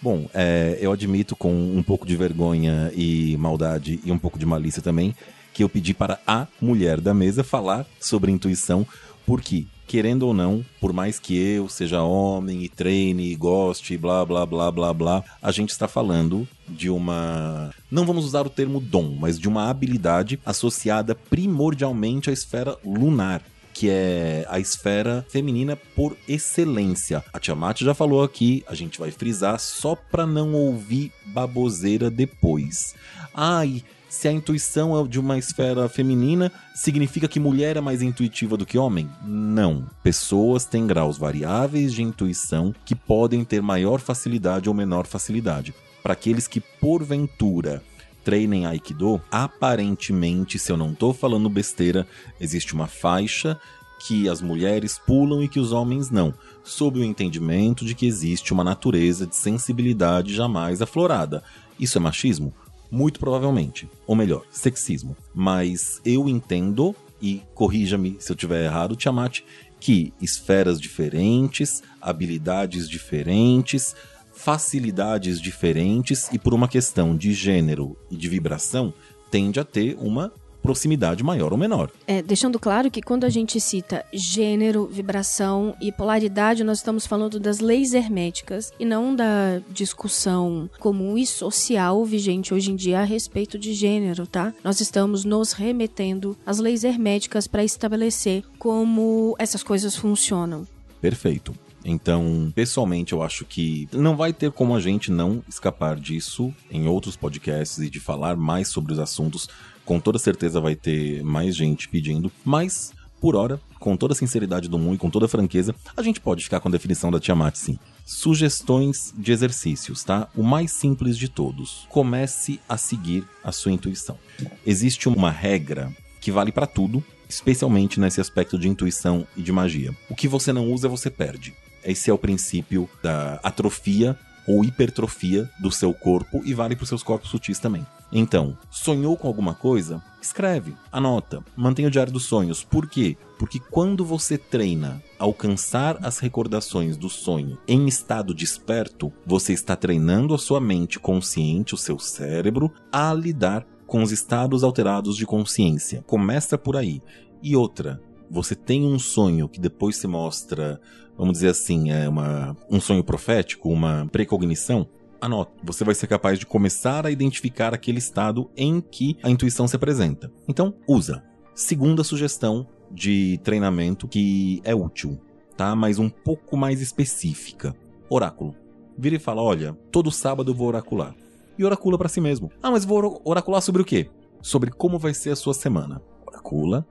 [0.00, 4.46] Bom, é, eu admito com um pouco de vergonha e maldade e um pouco de
[4.46, 5.14] malícia também
[5.56, 8.86] que eu pedi para a mulher da mesa falar sobre intuição,
[9.24, 13.98] porque, querendo ou não, por mais que eu seja homem e treine e goste e
[13.98, 17.70] blá blá blá blá blá, a gente está falando de uma.
[17.90, 23.42] Não vamos usar o termo dom, mas de uma habilidade associada primordialmente à esfera lunar
[23.78, 27.22] que é a esfera feminina por excelência.
[27.30, 32.94] A Tiamat já falou aqui, a gente vai frisar só para não ouvir baboseira depois.
[33.34, 33.84] Ai,
[34.16, 38.64] se a intuição é de uma esfera feminina, significa que mulher é mais intuitiva do
[38.64, 39.10] que homem?
[39.22, 39.86] Não.
[40.02, 45.74] Pessoas têm graus variáveis de intuição que podem ter maior facilidade ou menor facilidade.
[46.02, 47.82] Para aqueles que porventura
[48.24, 52.06] treinem Aikido, aparentemente, se eu não tô falando besteira,
[52.40, 53.60] existe uma faixa
[54.00, 56.32] que as mulheres pulam e que os homens não,
[56.64, 61.44] sob o entendimento de que existe uma natureza de sensibilidade jamais aflorada.
[61.78, 62.54] Isso é machismo?
[62.90, 63.88] Muito provavelmente.
[64.06, 65.16] Ou melhor, sexismo.
[65.34, 69.40] Mas eu entendo, e corrija-me se eu tiver errado, Tiamat,
[69.80, 73.94] que esferas diferentes, habilidades diferentes,
[74.32, 78.92] facilidades diferentes e por uma questão de gênero e de vibração
[79.30, 80.32] tende a ter uma
[80.66, 81.90] proximidade maior ou menor.
[82.06, 87.38] É, deixando claro que quando a gente cita gênero, vibração e polaridade, nós estamos falando
[87.38, 93.04] das leis herméticas e não da discussão comum e social vigente hoje em dia a
[93.04, 94.52] respeito de gênero, tá?
[94.64, 100.66] Nós estamos nos remetendo às leis herméticas para estabelecer como essas coisas funcionam.
[101.00, 101.54] Perfeito.
[101.88, 106.88] Então, pessoalmente, eu acho que não vai ter como a gente não escapar disso em
[106.88, 109.48] outros podcasts e de falar mais sobre os assuntos.
[109.84, 114.68] Com toda certeza vai ter mais gente pedindo, mas por hora, com toda a sinceridade
[114.68, 117.20] do mundo e com toda a franqueza, a gente pode ficar com a definição da
[117.20, 117.78] Tiamat sim.
[118.04, 120.28] Sugestões de exercícios, tá?
[120.34, 121.86] O mais simples de todos.
[121.88, 124.18] Comece a seguir a sua intuição.
[124.66, 129.96] Existe uma regra que vale para tudo, especialmente nesse aspecto de intuição e de magia.
[130.10, 131.54] O que você não usa, você perde.
[131.86, 136.88] Esse é o princípio da atrofia ou hipertrofia do seu corpo e vale para os
[136.88, 137.86] seus corpos sutis também.
[138.12, 140.02] Então, sonhou com alguma coisa?
[140.22, 142.62] Escreve, anota, mantenha o diário dos sonhos.
[142.62, 143.16] Por quê?
[143.38, 150.34] Porque quando você treina alcançar as recordações do sonho em estado desperto, você está treinando
[150.34, 156.02] a sua mente consciente, o seu cérebro, a lidar com os estados alterados de consciência.
[156.06, 157.02] Começa por aí.
[157.42, 160.80] E outra, você tem um sonho que depois se mostra,
[161.16, 164.86] vamos dizer assim, é uma, um sonho profético, uma precognição,
[165.20, 165.52] anota.
[165.64, 169.76] Você vai ser capaz de começar a identificar aquele estado em que a intuição se
[169.76, 170.30] apresenta.
[170.48, 171.22] Então, usa.
[171.54, 175.18] Segunda sugestão de treinamento que é útil,
[175.56, 175.74] tá?
[175.74, 177.74] Mas um pouco mais específica.
[178.08, 178.54] Oráculo.
[178.98, 181.14] Vira e fala, olha, todo sábado eu vou oracular.
[181.58, 182.50] E oracula para si mesmo.
[182.62, 184.10] Ah, mas vou oracular sobre o quê?
[184.42, 186.02] Sobre como vai ser a sua semana.
[186.26, 186.86] Oracula,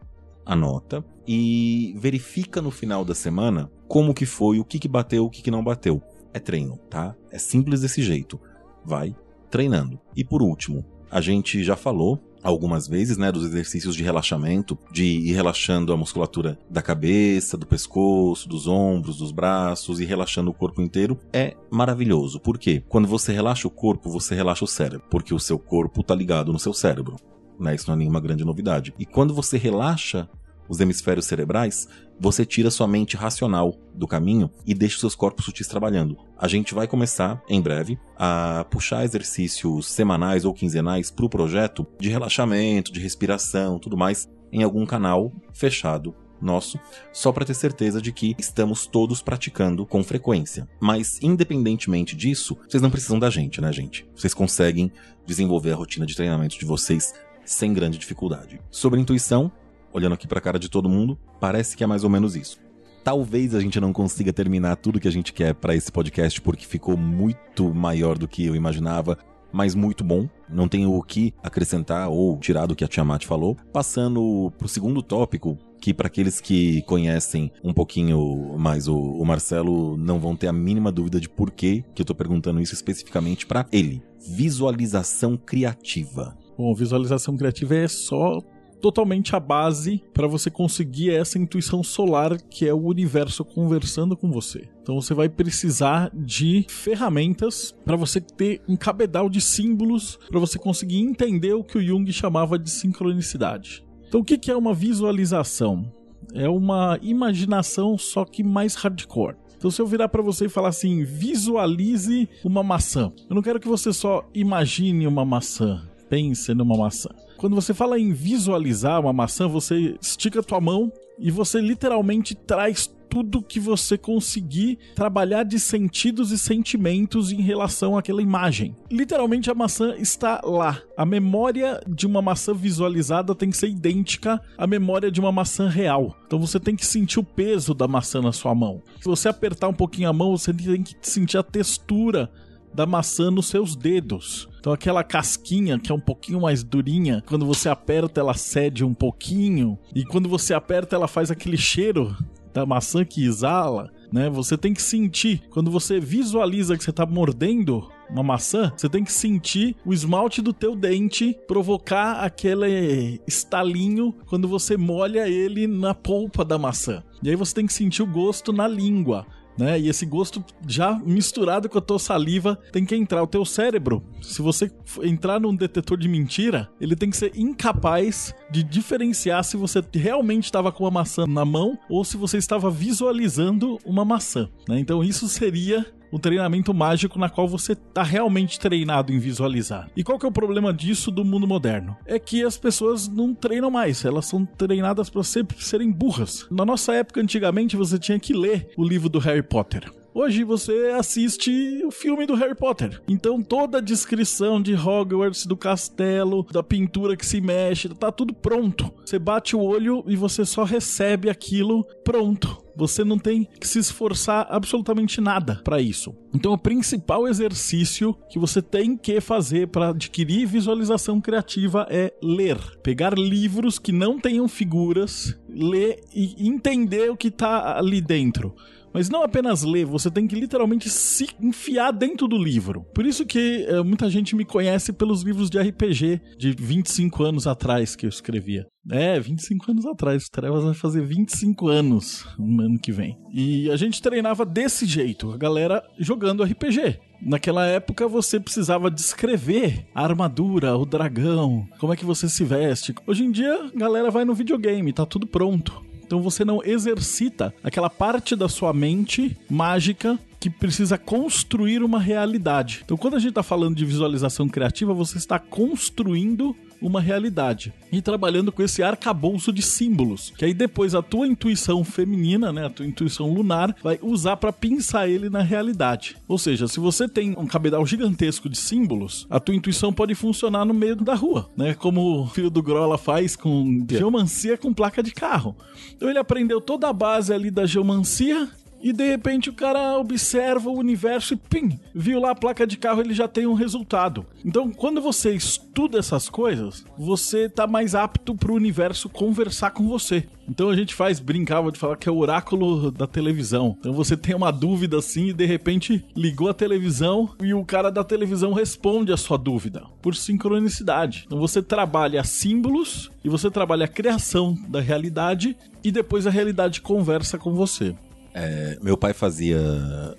[0.45, 5.29] anota e verifica no final da semana como que foi, o que que bateu, o
[5.29, 6.01] que que não bateu.
[6.33, 7.15] É treino, tá?
[7.31, 8.39] É simples desse jeito.
[8.83, 9.15] Vai
[9.49, 9.99] treinando.
[10.15, 15.03] E por último, a gente já falou algumas vezes, né, dos exercícios de relaxamento, de
[15.03, 20.53] ir relaxando a musculatura da cabeça, do pescoço, dos ombros, dos braços e relaxando o
[20.53, 21.17] corpo inteiro.
[21.33, 22.39] É maravilhoso.
[22.39, 22.83] Por quê?
[22.87, 26.53] Quando você relaxa o corpo, você relaxa o cérebro, porque o seu corpo tá ligado
[26.53, 27.15] no seu cérebro.
[27.59, 27.73] né?
[27.73, 28.93] Isso não é nenhuma grande novidade.
[28.99, 30.29] E quando você relaxa
[30.67, 31.87] os hemisférios cerebrais,
[32.19, 36.17] você tira sua mente racional do caminho e deixa seus corpos sutis trabalhando.
[36.37, 41.85] A gente vai começar, em breve, a puxar exercícios semanais ou quinzenais para o projeto
[41.99, 46.79] de relaxamento, de respiração, tudo mais, em algum canal fechado nosso,
[47.11, 50.67] só para ter certeza de que estamos todos praticando com frequência.
[50.79, 54.07] Mas independentemente disso, vocês não precisam da gente, né, gente?
[54.15, 54.91] Vocês conseguem
[55.25, 57.13] desenvolver a rotina de treinamento de vocês
[57.45, 58.59] sem grande dificuldade.
[58.69, 59.51] Sobre intuição,
[59.95, 62.59] olhando aqui para a cara de todo mundo, parece que é mais ou menos isso.
[63.01, 66.65] Talvez a gente não consiga terminar tudo que a gente quer para esse podcast porque
[66.65, 69.17] ficou muito maior do que eu imaginava,
[69.53, 70.27] mas muito bom.
[70.49, 73.55] Não tenho o que acrescentar ou tirar do que a Tiamat falou.
[73.71, 79.95] Passando pro segundo tópico, que para aqueles que conhecem um pouquinho mais o, o, Marcelo
[79.95, 83.45] não vão ter a mínima dúvida de por que que eu tô perguntando isso especificamente
[83.45, 84.01] para ele.
[84.19, 86.35] Visualização criativa.
[86.57, 88.39] Bom, visualização criativa é só
[88.85, 94.31] totalmente a base para você conseguir essa intuição solar que é o universo conversando com
[94.31, 94.69] você.
[94.83, 100.59] Então você vai precisar de ferramentas para você ter um cabedal de símbolos para você
[100.59, 103.83] conseguir entender o que o Jung chamava de sincronicidade.
[104.07, 105.91] Então o que é uma visualização?
[106.31, 109.37] É uma imaginação só que mais hardcore.
[109.57, 113.59] Então, se eu virar para você e falar assim, visualize uma maçã, eu não quero
[113.59, 117.09] que você só imagine uma maçã, pense numa maçã.
[117.37, 122.35] Quando você fala em visualizar uma maçã, você estica a tua mão e você literalmente
[122.35, 128.75] traz tudo que você conseguir trabalhar de sentidos e sentimentos em relação àquela imagem.
[128.91, 130.81] Literalmente a maçã está lá.
[130.97, 135.69] A memória de uma maçã visualizada tem que ser idêntica à memória de uma maçã
[135.69, 136.13] real.
[136.27, 138.81] Então você tem que sentir o peso da maçã na sua mão.
[138.99, 142.29] Se você apertar um pouquinho a mão, você tem que sentir a textura
[142.75, 144.49] da maçã nos seus dedos.
[144.59, 148.93] Então aquela casquinha que é um pouquinho mais durinha, quando você aperta ela cede um
[148.93, 152.15] pouquinho e quando você aperta ela faz aquele cheiro
[152.53, 154.29] da maçã que exala, né?
[154.29, 159.03] Você tem que sentir quando você visualiza que você está mordendo uma maçã, você tem
[159.03, 165.93] que sentir o esmalte do teu dente provocar aquele estalinho quando você molha ele na
[165.93, 167.03] polpa da maçã.
[167.21, 169.25] E aí você tem que sentir o gosto na língua
[169.57, 169.79] né?
[169.79, 173.23] E esse gosto já misturado com a tua saliva tem que entrar.
[173.23, 174.71] O teu cérebro, se você
[175.03, 180.45] entrar num detetor de mentira, ele tem que ser incapaz de diferenciar se você realmente
[180.45, 184.49] estava com uma maçã na mão ou se você estava visualizando uma maçã.
[184.67, 184.79] Né?
[184.79, 189.89] Então isso seria um treinamento mágico na qual você está realmente treinado em visualizar.
[189.95, 191.97] E qual que é o problema disso do mundo moderno?
[192.05, 196.47] É que as pessoas não treinam mais, elas são treinadas para sempre serem burras.
[196.49, 199.91] Na nossa época, antigamente, você tinha que ler o livro do Harry Potter.
[200.17, 203.01] Hoje você assiste o filme do Harry Potter.
[203.05, 208.33] Então toda a descrição de Hogwarts, do castelo, da pintura que se mexe, tá tudo
[208.33, 208.89] pronto.
[209.05, 212.64] Você bate o olho e você só recebe aquilo pronto.
[212.75, 216.15] Você não tem que se esforçar absolutamente nada para isso.
[216.33, 222.57] Então, o principal exercício que você tem que fazer para adquirir visualização criativa é ler.
[222.83, 228.53] Pegar livros que não tenham figuras, ler e entender o que está ali dentro.
[228.95, 232.85] Mas não apenas ler, você tem que literalmente se enfiar dentro do livro.
[232.95, 237.45] Por isso que é, muita gente me conhece pelos livros de RPG de 25 anos
[237.45, 238.65] atrás que eu escrevia.
[238.89, 240.29] É, 25 anos atrás.
[240.29, 243.17] Trevas vai fazer 25 anos no ano que vem.
[243.33, 246.97] E a gente treinava desse jeito, a galera jogando RPG.
[247.21, 252.95] Naquela época você precisava descrever a armadura, o dragão, como é que você se veste.
[253.05, 255.83] Hoje em dia, a galera vai no videogame, tá tudo pronto.
[256.05, 262.81] Então você não exercita aquela parte da sua mente mágica que precisa construir uma realidade.
[262.85, 267.99] Então, quando a gente está falando de visualização criativa, você está construindo uma realidade e
[267.99, 272.69] trabalhando com esse arcabouço de símbolos, que aí depois a tua intuição feminina, né, a
[272.69, 276.15] tua intuição lunar, vai usar para pensar ele na realidade.
[276.27, 280.63] Ou seja, se você tem um cabedal gigantesco de símbolos, a tua intuição pode funcionar
[280.63, 285.01] no meio da rua, né, como o filho do Grola faz com geomancia com placa
[285.01, 285.55] de carro.
[285.95, 288.47] Então ele aprendeu toda a base ali da geomancia
[288.85, 292.77] e de repente o cara observa o universo e pim, viu lá a placa de
[292.77, 294.27] carro, ele já tem um resultado.
[294.45, 300.27] Então, quando você estuda essas coisas, você tá mais apto pro universo conversar com você.
[300.47, 303.75] Então a gente faz, brincava de falar que é o oráculo da televisão.
[303.79, 307.89] Então você tem uma dúvida assim e de repente ligou a televisão e o cara
[307.89, 311.23] da televisão responde a sua dúvida por sincronicidade.
[311.25, 316.81] Então você trabalha símbolos e você trabalha a criação da realidade e depois a realidade
[316.81, 317.95] conversa com você.
[318.37, 319.57] É, meu pai fazia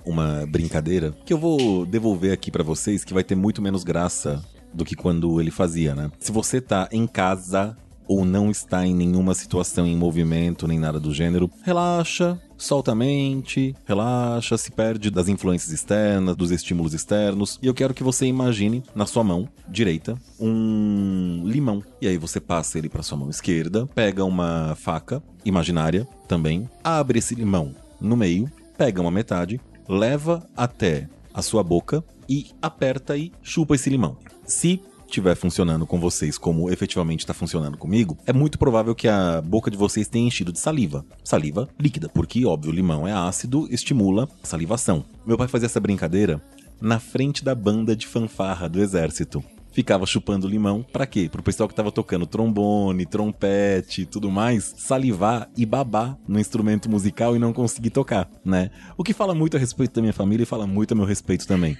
[0.04, 4.42] uma brincadeira que eu vou devolver aqui para vocês, que vai ter muito menos graça
[4.72, 6.10] do que quando ele fazia, né?
[6.18, 7.76] Se você tá em casa
[8.08, 12.94] ou não está em nenhuma situação em movimento nem nada do gênero, relaxa, solta a
[12.94, 17.58] mente, relaxa, se perde das influências externas, dos estímulos externos.
[17.60, 21.82] E eu quero que você imagine na sua mão direita um limão.
[22.00, 27.18] E aí você passa ele para sua mão esquerda, pega uma faca imaginária também, abre
[27.18, 33.32] esse limão no meio, pega uma metade, leva até a sua boca e aperta e
[33.42, 34.16] chupa esse limão.
[34.44, 39.40] Se estiver funcionando com vocês como efetivamente está funcionando comigo, é muito provável que a
[39.40, 41.04] boca de vocês tenha enchido de saliva.
[41.22, 45.04] Saliva líquida, porque, óbvio, limão é ácido, estimula a salivação.
[45.24, 46.42] Meu pai fazia essa brincadeira
[46.80, 49.42] na frente da banda de fanfarra do exército.
[49.76, 51.28] Ficava chupando limão, para quê?
[51.30, 56.88] Pro pessoal que tava tocando trombone, trompete e tudo mais, salivar e babar no instrumento
[56.88, 58.70] musical e não conseguir tocar, né?
[58.96, 61.46] O que fala muito a respeito da minha família e fala muito a meu respeito
[61.46, 61.76] também.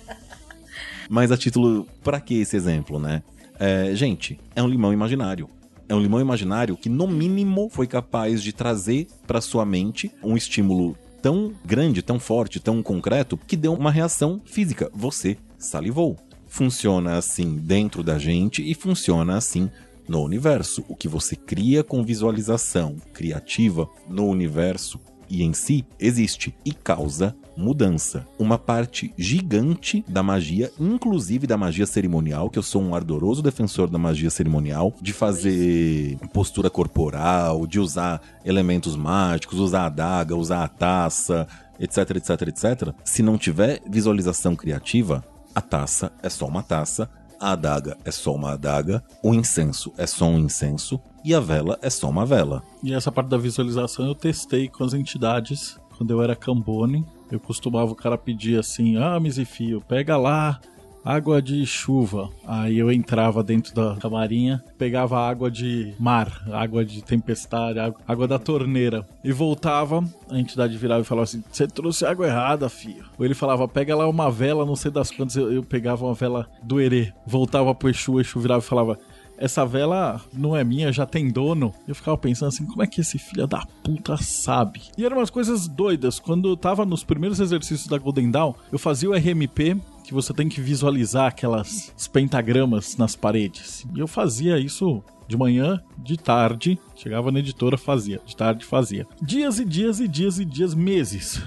[1.10, 3.22] Mas a título, para que esse exemplo, né?
[3.58, 5.46] É, gente, é um limão imaginário.
[5.90, 10.38] É um limão imaginário que, no mínimo, foi capaz de trazer para sua mente um
[10.38, 14.90] estímulo tão grande, tão forte, tão concreto, que deu uma reação física.
[14.94, 16.16] Você salivou.
[16.50, 19.70] Funciona assim dentro da gente e funciona assim
[20.06, 20.84] no universo.
[20.88, 27.36] O que você cria com visualização criativa no universo e em si existe e causa
[27.56, 28.26] mudança.
[28.36, 33.88] Uma parte gigante da magia, inclusive da magia cerimonial, que eu sou um ardoroso defensor
[33.88, 40.64] da magia cerimonial, de fazer postura corporal, de usar elementos mágicos, usar a adaga, usar
[40.64, 41.46] a taça,
[41.78, 42.94] etc, etc, etc.
[43.04, 48.34] Se não tiver visualização criativa, a taça é só uma taça, a adaga é só
[48.34, 52.62] uma adaga, o incenso é só um incenso e a vela é só uma vela.
[52.82, 57.04] E essa parte da visualização eu testei com as entidades quando eu era Cambone.
[57.30, 60.60] Eu costumava o cara pedir assim: Ah, Misifio, pega lá
[61.04, 62.30] água de chuva.
[62.46, 68.38] Aí eu entrava dentro da camarinha, pegava água de mar, água de tempestade, água da
[68.38, 70.04] torneira e voltava.
[70.30, 73.04] A entidade virava e falava assim: Você trouxe água errada, filho.
[73.18, 75.36] Ou ele falava: Pega lá uma vela, não sei das quantas.
[75.36, 78.98] Eu, eu pegava uma vela do Herê, voltava pro Exu, o Exu virava e falava:
[79.40, 81.72] essa vela não é minha, já tem dono.
[81.88, 84.82] Eu ficava pensando assim, como é que esse filho da puta sabe?
[84.96, 86.20] E eram umas coisas doidas.
[86.20, 90.34] Quando eu tava nos primeiros exercícios da Golden Dawn, eu fazia o RMP, que você
[90.34, 93.86] tem que visualizar aquelas pentagramas nas paredes.
[93.96, 99.06] E eu fazia isso de manhã, de tarde, chegava na editora, fazia, de tarde fazia.
[99.22, 101.40] Dias e dias e dias e dias, meses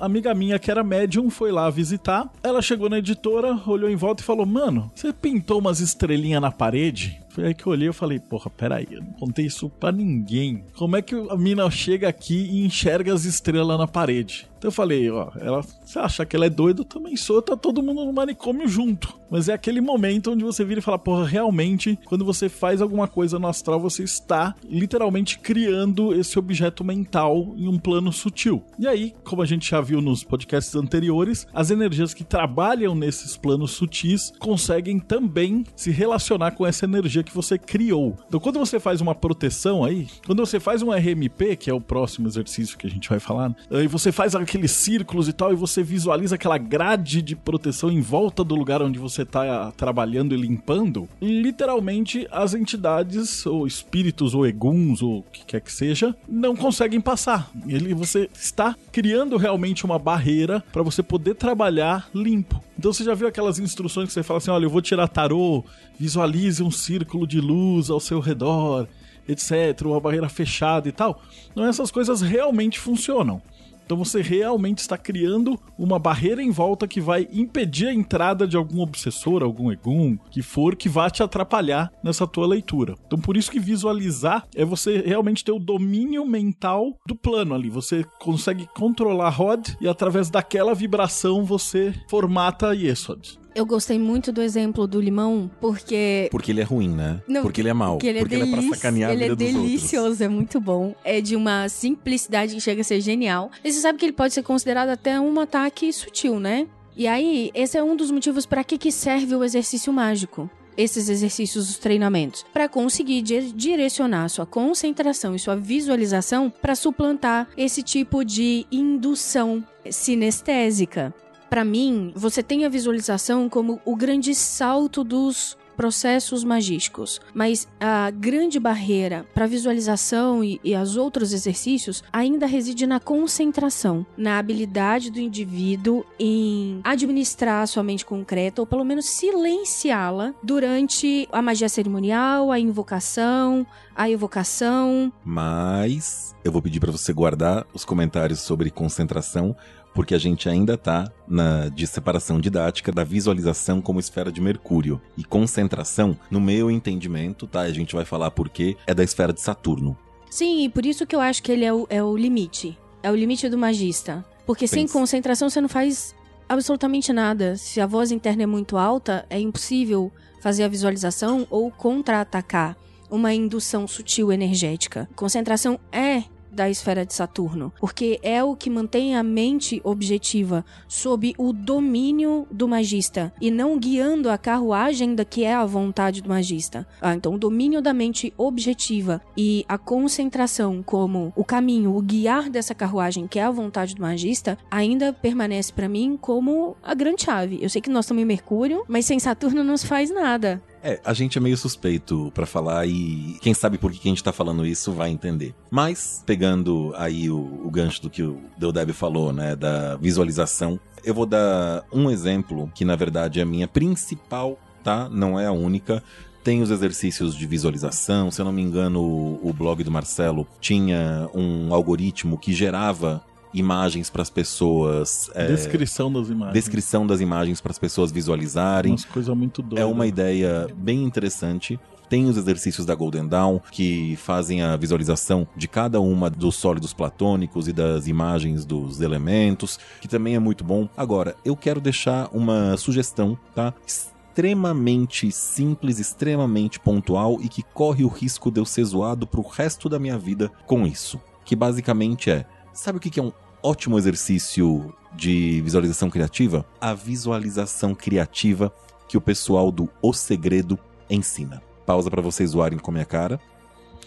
[0.00, 2.30] amiga minha que era médium foi lá visitar.
[2.42, 6.50] Ela chegou na editora, olhou em volta e falou: Mano, você pintou umas estrelinhas na
[6.50, 7.20] parede?
[7.30, 10.64] Foi aí que eu olhei e falei, porra, peraí, eu não contei isso pra ninguém.
[10.76, 14.50] Como é que a mina chega aqui e enxerga as estrelas na parede?
[14.60, 17.56] Então eu falei, ó, ela, você acha que ela é doida, eu também sou, tá
[17.56, 19.18] todo mundo no manicômio junto.
[19.30, 23.08] Mas é aquele momento onde você vira e fala, porra, realmente, quando você faz alguma
[23.08, 28.62] coisa no astral, você está literalmente criando esse objeto mental em um plano sutil.
[28.78, 33.38] E aí, como a gente já viu nos podcasts anteriores, as energias que trabalham nesses
[33.38, 38.16] planos sutis conseguem também se relacionar com essa energia que você criou.
[38.26, 41.80] Então, quando você faz uma proteção aí, quando você faz um RMP, que é o
[41.80, 45.56] próximo exercício que a gente vai falar, e você faz aqueles círculos e tal, e
[45.56, 50.40] você visualiza aquela grade de proteção em volta do lugar onde você está trabalhando e
[50.40, 56.54] limpando, literalmente as entidades, ou espíritos, ou eguns, ou o que quer que seja, não
[56.56, 57.50] conseguem passar.
[57.66, 62.62] Ele, você está criando realmente uma barreira para você poder trabalhar limpo.
[62.78, 65.62] Então você já viu aquelas instruções que você fala assim: olha, eu vou tirar tarô,
[66.00, 68.88] visualize um círculo de luz ao seu redor,
[69.28, 71.20] etc., uma barreira fechada e tal.
[71.52, 73.42] Então essas coisas realmente funcionam.
[73.84, 78.56] Então você realmente está criando uma barreira em volta que vai impedir a entrada de
[78.56, 82.94] algum obsessor, algum egum, que for, que vá te atrapalhar nessa tua leitura.
[83.06, 87.68] Então por isso que visualizar é você realmente ter o domínio mental do plano ali.
[87.68, 93.39] Você consegue controlar a Rod e através daquela vibração você formata Yesod.
[93.54, 96.28] Eu gostei muito do exemplo do limão, porque.
[96.30, 97.20] Porque ele é ruim, né?
[97.26, 97.94] Não, porque ele é mau.
[97.94, 98.52] Porque ele é, porque delici...
[98.52, 99.72] ele é pra sacanear ele a vida é dos outros.
[99.72, 100.94] delicioso, é muito bom.
[101.04, 103.50] É de uma simplicidade que chega a ser genial.
[103.64, 106.66] E você sabe que ele pode ser considerado até um ataque sutil, né?
[106.96, 111.08] E aí, esse é um dos motivos para que, que serve o exercício mágico esses
[111.08, 117.82] exercícios, os treinamentos, para conseguir di direcionar sua concentração e sua visualização para suplantar esse
[117.82, 121.14] tipo de indução sinestésica.
[121.50, 128.10] Para mim, você tem a visualização como o grande salto dos processos magísticos, mas a
[128.10, 135.10] grande barreira para visualização e, e os outros exercícios ainda reside na concentração, na habilidade
[135.10, 141.68] do indivíduo em administrar a sua mente concreta ou pelo menos silenciá-la durante a magia
[141.68, 145.10] cerimonial, a invocação, a evocação.
[145.24, 149.56] Mas eu vou pedir para você guardar os comentários sobre concentração
[149.94, 155.00] porque a gente ainda está na de separação didática da visualização como esfera de Mercúrio
[155.16, 157.60] e concentração, no meu entendimento, tá?
[157.60, 159.96] A gente vai falar por quê, é da esfera de Saturno.
[160.30, 162.78] Sim, e por isso que eu acho que ele é o, é o limite.
[163.02, 164.24] É o limite do magista.
[164.46, 166.14] Porque sem concentração você não faz
[166.48, 167.56] absolutamente nada.
[167.56, 172.76] Se a voz interna é muito alta, é impossível fazer a visualização ou contra-atacar
[173.10, 175.08] uma indução sutil energética.
[175.16, 181.34] Concentração é da esfera de Saturno, porque é o que mantém a mente objetiva sob
[181.38, 186.28] o domínio do magista e não guiando a carruagem da que é a vontade do
[186.28, 186.86] magista.
[187.00, 192.50] Ah, então o domínio da mente objetiva e a concentração como o caminho, o guiar
[192.50, 197.22] dessa carruagem que é a vontade do magista, ainda permanece para mim como a grande
[197.22, 197.58] chave.
[197.60, 200.62] Eu sei que nós estamos em Mercúrio, mas sem Saturno não se faz nada.
[200.82, 204.24] É, a gente é meio suspeito para falar e quem sabe por que a gente
[204.24, 205.54] tá falando isso vai entender.
[205.70, 211.14] Mas, pegando aí o, o gancho do que o Deodeb falou, né, da visualização, eu
[211.14, 215.08] vou dar um exemplo que na verdade é a minha principal, tá?
[215.08, 216.02] Não é a única.
[216.42, 220.46] Tem os exercícios de visualização, se eu não me engano, o, o blog do Marcelo
[220.58, 223.22] tinha um algoritmo que gerava
[223.52, 225.30] imagens para as pessoas.
[225.34, 226.54] É, descrição das imagens.
[226.54, 228.92] Descrição das imagens para as pessoas visualizarem.
[228.92, 229.82] Umas coisas muito doidas.
[229.82, 231.78] É uma ideia bem interessante.
[232.08, 236.92] Tem os exercícios da Golden Dawn, que fazem a visualização de cada uma dos sólidos
[236.92, 240.88] platônicos e das imagens dos elementos, que também é muito bom.
[240.96, 243.72] Agora, eu quero deixar uma sugestão, tá?
[243.86, 249.88] Extremamente simples, extremamente pontual e que corre o risco de eu ser zoado pro resto
[249.88, 251.20] da minha vida com isso.
[251.44, 256.64] Que basicamente é Sabe o que é um ótimo exercício de visualização criativa?
[256.80, 258.72] A visualização criativa
[259.08, 261.60] que o pessoal do O Segredo ensina.
[261.84, 263.40] Pausa para vocês zoarem com a minha cara.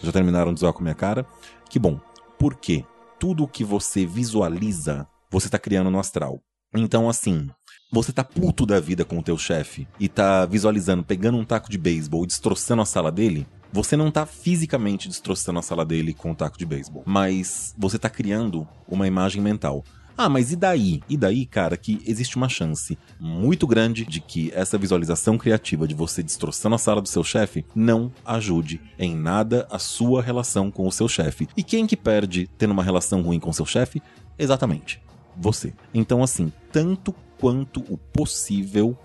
[0.02, 1.26] Já terminaram de zoar com a minha cara?
[1.68, 2.00] Que bom.
[2.38, 2.84] Por quê?
[3.20, 6.40] Tudo que você visualiza, você está criando no astral.
[6.74, 7.48] Então, assim,
[7.92, 11.70] você tá puto da vida com o teu chefe e tá visualizando, pegando um taco
[11.70, 16.14] de beisebol e destroçando a sala dele, você não tá fisicamente destroçando a sala dele
[16.14, 19.84] com o taco de beisebol, mas você tá criando uma imagem mental.
[20.16, 21.02] Ah, mas e daí?
[21.08, 25.94] E daí, cara, que existe uma chance muito grande de que essa visualização criativa de
[25.94, 30.86] você destroçando a sala do seu chefe não ajude em nada a sua relação com
[30.86, 31.48] o seu chefe.
[31.56, 34.00] E quem que perde tendo uma relação ruim com seu chefe?
[34.38, 35.02] Exatamente,
[35.36, 35.74] você.
[35.92, 38.96] Então, assim, tanto quanto o possível,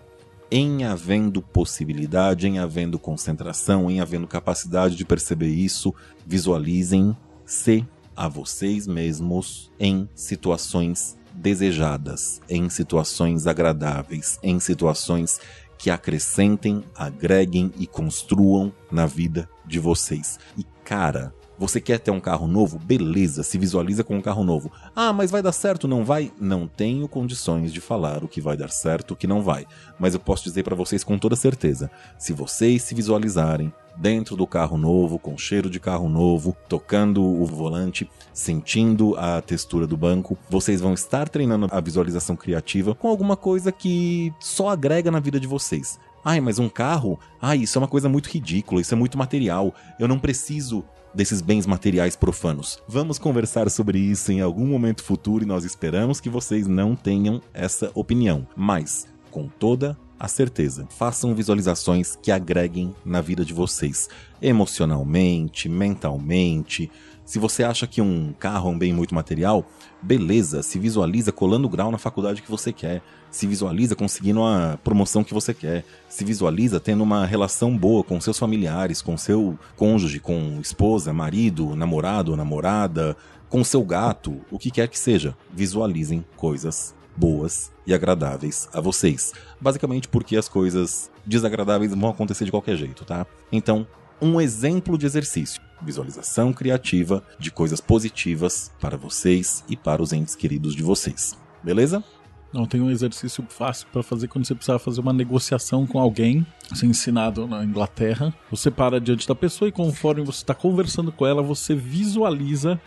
[0.52, 5.94] em havendo possibilidade, em havendo concentração, em havendo capacidade de perceber isso,
[6.26, 7.86] visualizem-se
[8.16, 15.40] a vocês mesmos em situações desejadas, em situações agradáveis, em situações
[15.78, 20.38] que acrescentem, agreguem e construam na vida de vocês.
[20.58, 22.80] E cara, você quer ter um carro novo?
[22.80, 24.72] Beleza, se visualiza com um carro novo.
[24.96, 25.90] Ah, mas vai dar certo?
[25.90, 26.32] Não vai?
[26.40, 29.68] Não tenho condições de falar o que vai dar certo, o que não vai.
[30.00, 34.48] Mas eu posso dizer para vocês com toda certeza: se vocês se visualizarem dentro do
[34.48, 40.38] carro novo, com cheiro de carro novo, tocando o volante, sentindo a textura do banco,
[40.50, 45.38] vocês vão estar treinando a visualização criativa com alguma coisa que só agrega na vida
[45.38, 46.00] de vocês.
[46.24, 47.20] Ai, mas um carro?
[47.42, 49.74] Ai, isso é uma coisa muito ridícula, isso é muito material.
[50.00, 52.82] Eu não preciso desses bens materiais profanos.
[52.88, 57.42] Vamos conversar sobre isso em algum momento futuro e nós esperamos que vocês não tenham
[57.54, 58.48] essa opinião.
[58.56, 64.10] Mas, com toda a certeza, façam visualizações que agreguem na vida de vocês,
[64.42, 66.92] emocionalmente, mentalmente,
[67.30, 69.64] se você acha que um carro é um bem muito material,
[70.02, 75.24] beleza, se visualiza colando grau na faculdade que você quer, se visualiza conseguindo a promoção
[75.24, 80.20] que você quer, se visualiza tendo uma relação boa com seus familiares, com seu cônjuge,
[80.20, 83.16] com esposa, marido, namorado, namorada,
[83.48, 85.38] com seu gato, o que quer que seja.
[85.54, 89.34] Visualizem coisas boas e agradáveis a vocês.
[89.62, 93.28] Basicamente porque as coisas desagradáveis vão acontecer de qualquer jeito, tá?
[93.52, 93.86] Então,
[94.22, 95.62] um exemplo de exercício.
[95.82, 101.38] Visualização criativa de coisas positivas para vocês e para os entes queridos de vocês.
[101.64, 102.04] Beleza?
[102.52, 106.46] Não, tem um exercício fácil para fazer quando você precisar fazer uma negociação com alguém.
[106.82, 108.34] É ensinado na Inglaterra.
[108.50, 112.82] Você para diante da pessoa e conforme você está conversando com ela, você visualiza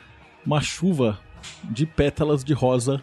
[0.45, 1.20] uma chuva
[1.64, 3.03] de pétalas de rosa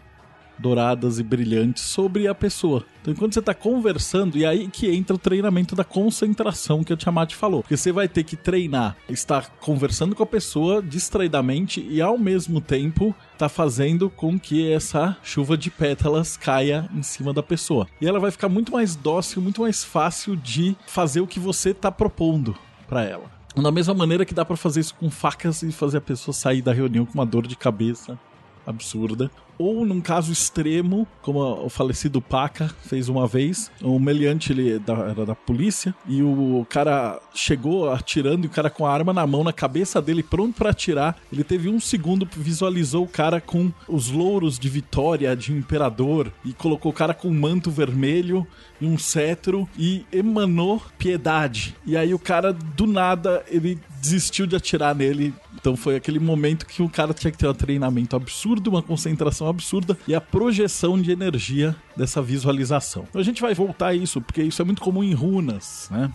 [0.60, 2.86] douradas e brilhantes sobre a pessoa.
[3.01, 6.97] Então, enquanto você está conversando, e aí que entra o treinamento da concentração que a
[6.97, 7.62] Tiamat falou.
[7.62, 12.60] Porque você vai ter que treinar, estar conversando com a pessoa distraidamente e ao mesmo
[12.60, 17.88] tempo tá fazendo com que essa chuva de pétalas caia em cima da pessoa.
[18.01, 21.74] E ela vai ficar muito mais dócil, muito mais fácil de fazer o que você
[21.74, 22.55] tá propondo
[22.88, 23.39] para ela.
[23.55, 26.62] Da mesma maneira que dá para fazer isso com facas e fazer a pessoa sair
[26.62, 28.18] da reunião com uma dor de cabeça
[28.66, 29.32] absurda.
[29.60, 34.93] Ou num caso extremo, como o falecido Paca fez uma vez, o meliante ele da,
[34.93, 39.28] era da polícia e o cara chegou atirando e o cara com a arma na
[39.28, 41.18] mão na cabeça dele pronto para atirar.
[41.32, 46.53] Ele teve um segundo, visualizou o cara com os louros de vitória de imperador e
[46.53, 48.47] colocou o cara com um manto vermelho
[48.80, 51.76] e um cetro e emanou piedade.
[51.86, 55.34] E aí o cara do nada ele desistiu de atirar nele.
[55.55, 59.49] Então foi aquele momento que o cara tinha que ter um treinamento absurdo, uma concentração
[59.50, 63.06] absurda e a projeção de energia dessa visualização.
[63.10, 66.12] Então a gente vai voltar a isso, porque isso é muito comum em runas, né?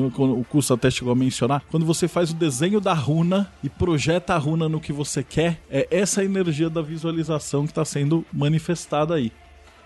[0.00, 4.34] o curso até chegou a mencionar, quando você faz o desenho da runa e projeta
[4.34, 9.14] a runa no que você quer, é essa energia da visualização que está sendo manifestada
[9.14, 9.30] aí.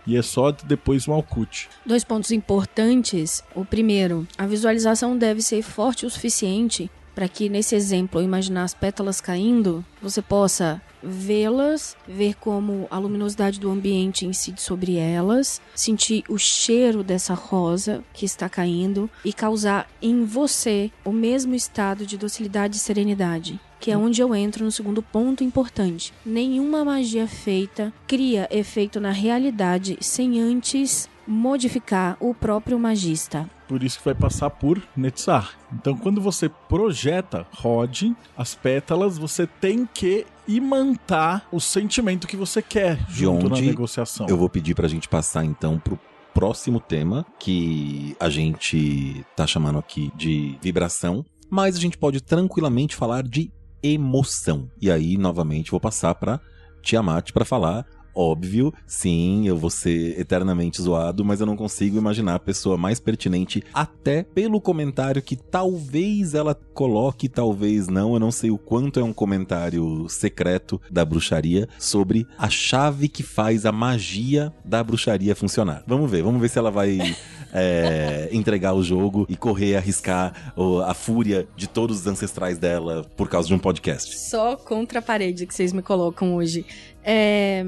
[0.06, 1.68] E é só depois um Alcut.
[1.84, 3.42] Dois pontos importantes.
[3.54, 8.74] O primeiro, a visualização deve ser forte o suficiente para que nesse exemplo, imaginar as
[8.74, 16.24] pétalas caindo, você possa vê-las, ver como a luminosidade do ambiente incide sobre elas, sentir
[16.28, 22.18] o cheiro dessa rosa que está caindo e causar em você o mesmo estado de
[22.18, 23.58] docilidade e serenidade.
[23.80, 26.12] Que é onde eu entro no segundo ponto importante.
[26.24, 33.48] Nenhuma magia feita cria efeito na realidade sem antes modificar o próprio magista.
[33.68, 35.54] Por isso que vai passar por Netzar.
[35.72, 42.62] Então, quando você projeta Rod, as pétalas, você tem que imantar o sentimento que você
[42.62, 44.26] quer De junto na onde negociação.
[44.28, 45.98] Eu vou pedir pra gente passar então pro
[46.32, 52.94] próximo tema, que a gente tá chamando aqui de vibração, mas a gente pode tranquilamente
[52.94, 53.50] falar de
[53.82, 54.70] emoção.
[54.80, 56.38] E aí, novamente, vou passar pra
[56.82, 57.86] Tiamat pra falar
[58.18, 62.98] Óbvio, sim, eu vou ser eternamente zoado, mas eu não consigo imaginar a pessoa mais
[62.98, 68.14] pertinente, até pelo comentário que talvez ela coloque, talvez não.
[68.14, 73.22] Eu não sei o quanto é um comentário secreto da bruxaria sobre a chave que
[73.22, 75.84] faz a magia da bruxaria funcionar.
[75.86, 76.98] Vamos ver, vamos ver se ela vai
[77.52, 80.54] é, entregar o jogo e correr, arriscar
[80.86, 84.18] a fúria de todos os ancestrais dela por causa de um podcast.
[84.18, 86.64] Só contra a parede que vocês me colocam hoje.
[87.04, 87.64] É,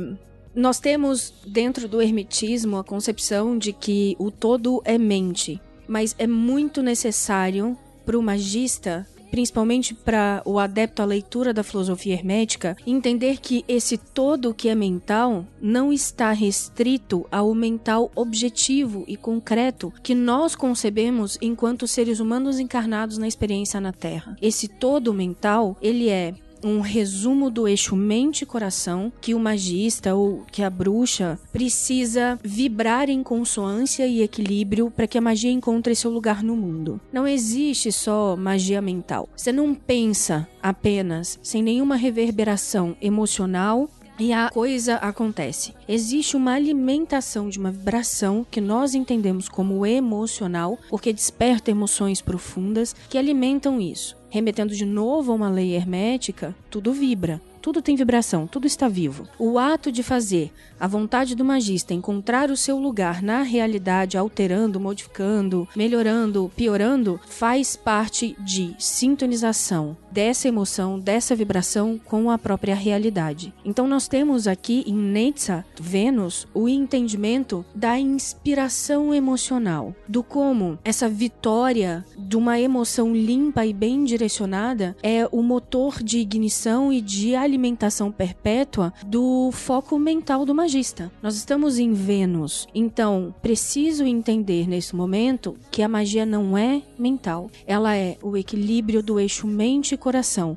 [0.55, 6.27] Nós temos dentro do hermetismo a concepção de que o todo é mente, mas é
[6.27, 13.39] muito necessário para o magista, principalmente para o adepto à leitura da filosofia hermética, entender
[13.39, 20.15] que esse todo que é mental não está restrito ao mental objetivo e concreto que
[20.15, 24.37] nós concebemos enquanto seres humanos encarnados na experiência na Terra.
[24.41, 30.45] Esse todo mental, ele é um resumo do eixo mente coração que o magista ou
[30.51, 36.11] que a bruxa precisa vibrar em consonância e equilíbrio para que a magia encontre seu
[36.11, 37.01] lugar no mundo.
[37.13, 39.29] Não existe só magia mental.
[39.37, 43.89] Você não pensa apenas sem nenhuma reverberação emocional
[44.19, 45.75] e a coisa acontece.
[45.89, 52.95] Existe uma alimentação de uma vibração que nós entendemos como emocional, porque desperta emoções profundas
[53.09, 54.18] que alimentam isso.
[54.31, 57.41] Remetendo de novo a uma lei hermética, tudo vibra.
[57.61, 59.29] Tudo tem vibração, tudo está vivo.
[59.39, 64.79] O ato de fazer a vontade do magista encontrar o seu lugar na realidade, alterando,
[64.79, 73.53] modificando, melhorando, piorando, faz parte de sintonização dessa emoção, dessa vibração com a própria realidade.
[73.65, 81.09] Então nós temos aqui em Netza, Vênus, o entendimento da inspiração emocional, do como essa
[81.09, 87.35] vitória de uma emoção limpa e bem direcionada é o motor de ignição e de
[87.49, 91.11] alimentação perpétua do foco mental do magista.
[91.23, 97.51] Nós estamos em Vênus, então preciso entender nesse momento que a magia não é mental,
[97.67, 99.99] ela é o equilíbrio do eixo mente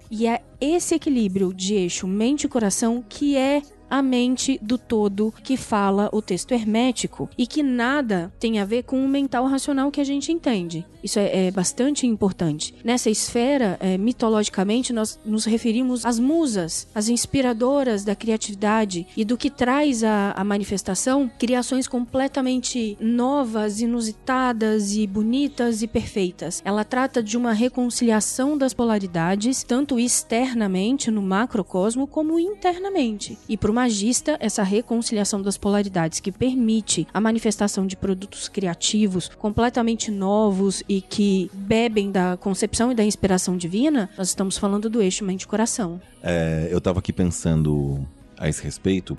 [0.09, 3.61] e é esse equilíbrio de eixo mente e coração que é
[3.91, 8.83] a mente do todo que fala o texto hermético e que nada tem a ver
[8.83, 10.85] com o mental racional que a gente entende.
[11.03, 12.73] Isso é, é bastante importante.
[12.83, 19.37] Nessa esfera, é, mitologicamente, nós nos referimos às musas, as inspiradoras da criatividade e do
[19.37, 26.61] que traz a, a manifestação criações completamente novas, inusitadas e bonitas e perfeitas.
[26.63, 33.37] Ela trata de uma reconciliação das polaridades, tanto externamente no macrocosmo como internamente.
[33.49, 39.27] E para o magista, essa reconciliação das polaridades que permite a manifestação de produtos criativos
[39.39, 45.01] completamente novos e que bebem da concepção e da inspiração divina, nós estamos falando do
[45.01, 45.99] eixo mente-coração.
[46.21, 48.05] É, eu tava aqui pensando
[48.37, 49.17] a esse respeito,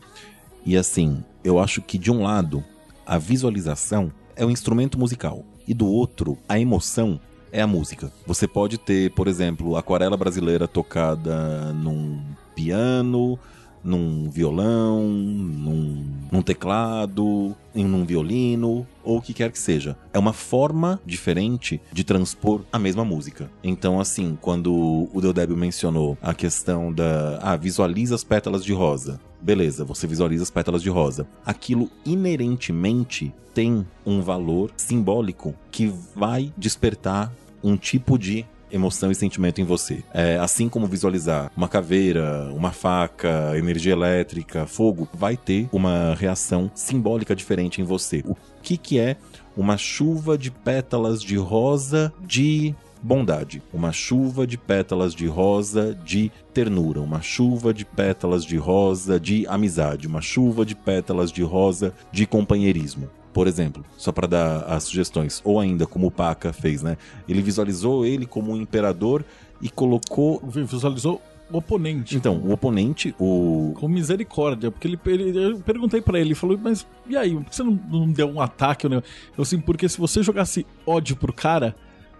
[0.64, 2.62] e assim, eu acho que de um lado,
[3.04, 8.12] a visualização é o instrumento musical, e do outro, a emoção é a música.
[8.28, 12.20] Você pode ter, por exemplo, aquarela brasileira tocada num
[12.54, 13.36] piano,
[13.84, 19.96] num violão, num, num teclado, em um violino, ou o que quer que seja.
[20.12, 23.50] É uma forma diferente de transpor a mesma música.
[23.62, 27.38] Então, assim, quando o Deodébio mencionou a questão da.
[27.42, 29.20] Ah, visualiza as pétalas de rosa.
[29.40, 31.26] Beleza, você visualiza as pétalas de rosa.
[31.44, 39.60] Aquilo inerentemente tem um valor simbólico que vai despertar um tipo de emoção e sentimento
[39.60, 40.02] em você.
[40.12, 46.70] É, assim como visualizar uma caveira, uma faca, energia elétrica, fogo, vai ter uma reação
[46.74, 48.22] simbólica diferente em você.
[48.26, 49.16] O que, que é
[49.56, 56.30] uma chuva de pétalas de rosa de bondade, uma chuva de pétalas de rosa de
[56.54, 61.92] ternura, uma chuva de pétalas de rosa de amizade, uma chuva de pétalas de rosa
[62.12, 63.10] de companheirismo.
[63.32, 66.98] Por exemplo, só para dar as sugestões, ou ainda como o Paca fez, né?
[67.28, 69.24] Ele visualizou ele como um imperador
[69.60, 70.42] e colocou.
[70.46, 71.20] Visualizou
[71.50, 72.16] o oponente.
[72.16, 73.72] Então, o oponente, o.
[73.76, 77.44] Com misericórdia, porque ele, ele eu perguntei para ele, ele falou, mas e aí, por
[77.44, 78.86] que você não, não deu um ataque?
[78.86, 79.02] Eu
[79.38, 81.74] assim, porque se você jogasse ódio pro cara,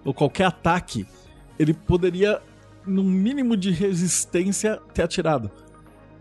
[0.04, 1.06] ou qualquer ataque,
[1.58, 2.40] ele poderia,
[2.86, 5.50] no mínimo de resistência, ter atirado.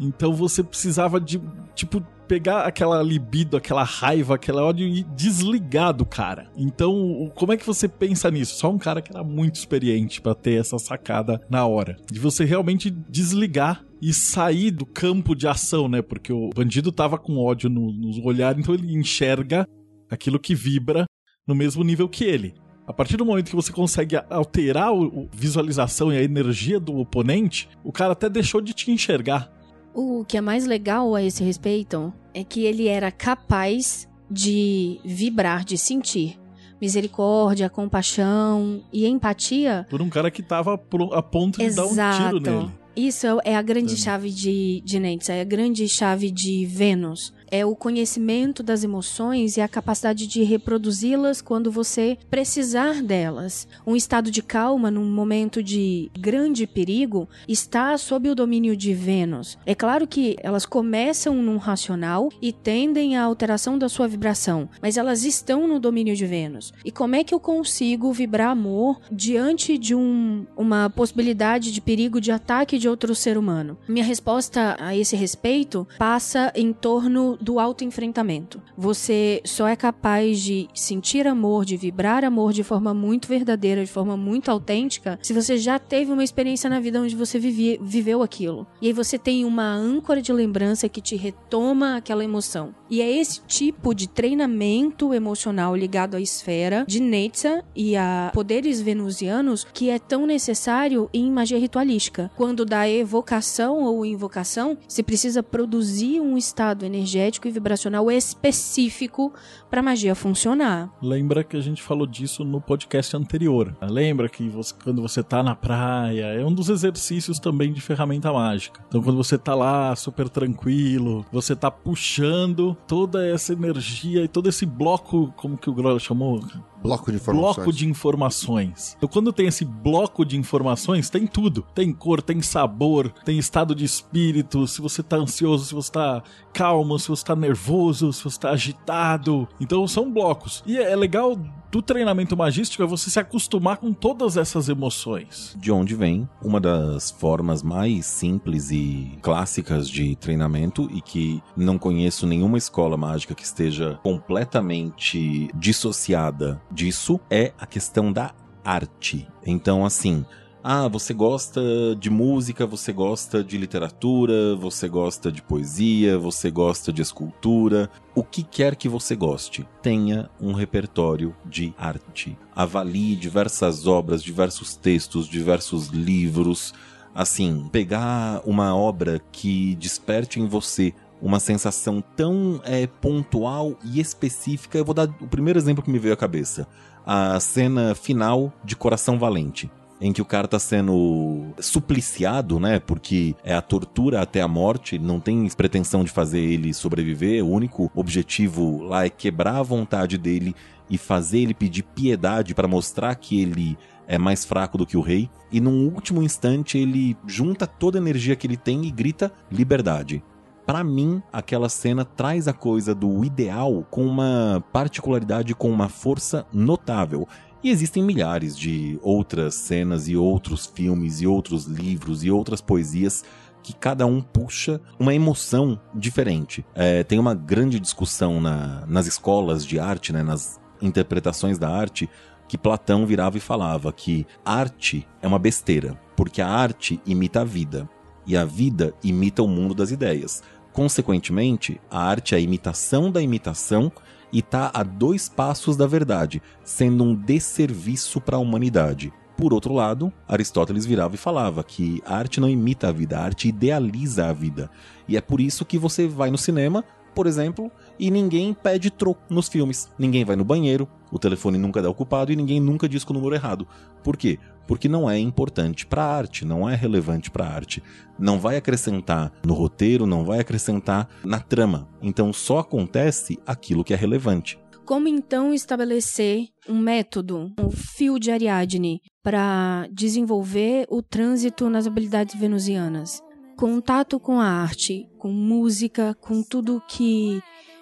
[0.02, 1.40] Então você precisava de,
[1.76, 6.50] tipo, pegar aquela libido, aquela raiva, aquela ódio e desligar do cara.
[6.58, 8.56] Então, como é que você pensa nisso?
[8.56, 11.98] Só um cara que era muito experiente para ter essa sacada na hora.
[12.12, 16.02] De você realmente desligar e sair do campo de ação, né?
[16.02, 19.68] Porque o bandido tava com ódio no, no olhar, então ele enxerga
[20.10, 21.06] aquilo que vibra
[21.46, 22.56] no mesmo nível que ele.
[22.88, 27.70] A partir do momento que você consegue alterar a visualização e a energia do oponente,
[27.84, 29.52] o cara até deixou de te enxergar.
[29.94, 35.66] O que é mais legal a esse respeito é que ele era capaz de vibrar,
[35.66, 36.40] de sentir
[36.82, 39.86] misericórdia, compaixão e empatia.
[39.88, 41.96] Por um cara que tava a ponto de Exato.
[41.96, 42.72] dar um tiro nele.
[42.96, 47.66] Isso é a grande chave de, de Nietzsche, é a grande chave de Vênus é
[47.66, 53.68] o conhecimento das emoções e a capacidade de reproduzi-las quando você precisar delas.
[53.86, 59.58] Um estado de calma num momento de grande perigo está sob o domínio de Vênus.
[59.66, 64.96] É claro que elas começam num racional e tendem à alteração da sua vibração, mas
[64.96, 66.74] elas estão no domínio de Vênus.
[66.86, 72.22] E como é que eu consigo vibrar amor diante de um, uma possibilidade de perigo
[72.22, 73.78] de ataque de outro ser humano?
[73.88, 78.62] Minha resposta a esse respeito passa em torno do autoenfrentamento.
[78.78, 83.92] Você só é capaz de sentir amor, de vibrar amor de forma muito verdadeira, de
[83.92, 88.22] forma muito autêntica, se você já teve uma experiência na vida onde você vivia, viveu
[88.22, 88.68] aquilo.
[88.82, 92.74] E aí você tem uma âncora de lembrança que te retoma aquela emoção.
[92.90, 98.82] E é esse tipo de treinamento emocional ligado à esfera de Nietzsche e a poderes
[98.82, 102.30] venusianos que é tão necessário em magia ritualística.
[102.36, 109.34] Quando da evocação ou invocação, se precisa produzir um estado energético energético e vibracional específico
[109.72, 110.90] para magia funcionar.
[111.02, 113.74] Lembra que a gente falou disso no podcast anterior.
[113.82, 118.34] Lembra que você, quando você tá na praia, é um dos exercícios também de ferramenta
[118.34, 118.84] mágica.
[118.90, 124.50] Então quando você tá lá super tranquilo, você tá puxando toda essa energia e todo
[124.50, 126.42] esse bloco, como que o Grola chamou?
[126.82, 127.56] Bloco de informações.
[127.56, 128.96] Bloco de informações.
[128.98, 131.64] Então, quando tem esse bloco de informações, tem tudo.
[131.76, 136.24] Tem cor, tem sabor, tem estado de espírito, se você tá ansioso, se você tá
[136.52, 139.48] calmo, se você tá nervoso, se você tá agitado.
[139.62, 140.64] Então, são blocos.
[140.66, 141.38] E é legal
[141.72, 145.56] do treinamento magístico é você se acostumar com todas essas emoções.
[145.58, 151.78] De onde vem uma das formas mais simples e clássicas de treinamento e que não
[151.78, 158.34] conheço nenhuma escola mágica que esteja completamente dissociada disso é a questão da
[158.66, 159.28] arte.
[159.46, 160.26] Então, assim,
[160.64, 161.60] ah, você gosta
[162.00, 167.90] de música, você gosta de literatura, você gosta de poesia, você gosta de escultura.
[168.14, 172.38] O que quer que você goste, tenha um repertório de arte.
[172.56, 176.76] Avalie diversas obras, diversos textos, diversos livros.
[177.16, 184.78] Assim, pegar uma obra que desperte em você uma sensação tão é, pontual e específica.
[184.78, 186.68] Eu vou dar o primeiro exemplo que me veio à cabeça:
[187.04, 189.72] a cena final de Coração Valente
[190.02, 192.80] em que o cara tá sendo supliciado, né?
[192.80, 197.50] Porque é a tortura até a morte, não tem pretensão de fazer ele sobreviver, o
[197.50, 200.56] único objetivo lá é quebrar a vontade dele
[200.90, 203.78] e fazer ele pedir piedade para mostrar que ele
[204.08, 205.30] é mais fraco do que o rei.
[205.52, 210.24] E num último instante ele junta toda a energia que ele tem e grita liberdade.
[210.66, 216.46] Para mim, aquela cena traz a coisa do ideal com uma particularidade, com uma força
[216.52, 217.28] notável.
[217.64, 223.24] E existem milhares de outras cenas e outros filmes e outros livros e outras poesias
[223.62, 226.66] que cada um puxa uma emoção diferente.
[226.74, 232.10] É, tem uma grande discussão na, nas escolas de arte, né, nas interpretações da arte,
[232.48, 237.46] que Platão virava e falava que arte é uma besteira, porque a arte imita a
[237.46, 237.88] vida
[238.26, 240.42] e a vida imita o mundo das ideias.
[240.74, 243.92] Consequentemente, a arte é a imitação da imitação
[244.32, 249.12] e está a dois passos da verdade, sendo um desserviço para a humanidade.
[249.38, 253.24] Por outro lado, Aristóteles virava e falava que a arte não imita a vida, a
[253.24, 254.70] arte idealiza a vida.
[255.08, 256.84] E é por isso que você vai no cinema,
[257.16, 259.90] por exemplo, e ninguém pede troco nos filmes.
[259.98, 263.36] Ninguém vai no banheiro, o telefone nunca dá ocupado e ninguém nunca diz o número
[263.36, 263.68] errado.
[264.04, 264.40] Por quê?
[264.68, 267.84] Porque não é importante para a arte, não é relevante para a arte.
[268.18, 271.90] Não vai acrescentar no roteiro, não vai acrescentar na trama.
[272.02, 274.58] Então só acontece aquilo que é relevante.
[274.86, 282.40] Como então estabelecer um método, um fio de Ariadne, para desenvolver o trânsito nas habilidades
[282.40, 283.22] venusianas?
[283.58, 287.42] Contato com a arte, com música, com tudo que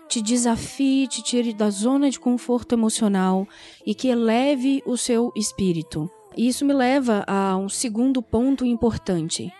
[0.10, 3.47] te desafie, te tire da zona de conforto emocional
[3.86, 6.10] e que eleve o seu espírito.
[6.36, 9.53] Isso me leva a um segundo ponto importante.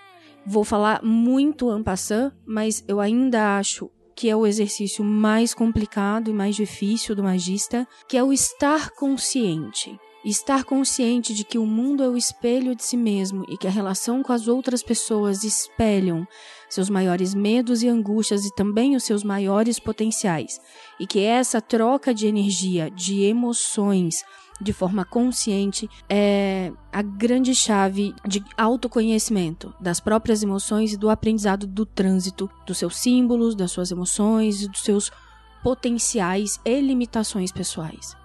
[0.45, 6.31] Vou falar muito en passant, mas eu ainda acho que é o exercício mais complicado
[6.31, 9.97] e mais difícil do magista, que é o estar consciente.
[10.24, 13.72] Estar consciente de que o mundo é o espelho de si mesmo e que a
[13.72, 16.28] relação com as outras pessoas espelham
[16.70, 20.59] seus maiores medos e angústias e também os seus maiores potenciais,
[20.99, 24.24] e que essa troca de energia, de emoções,
[24.61, 31.65] de forma consciente é a grande chave de autoconhecimento das próprias emoções e do aprendizado
[31.65, 35.11] do trânsito dos seus símbolos, das suas emoções e dos seus
[35.63, 38.20] potenciais e limitações pessoais.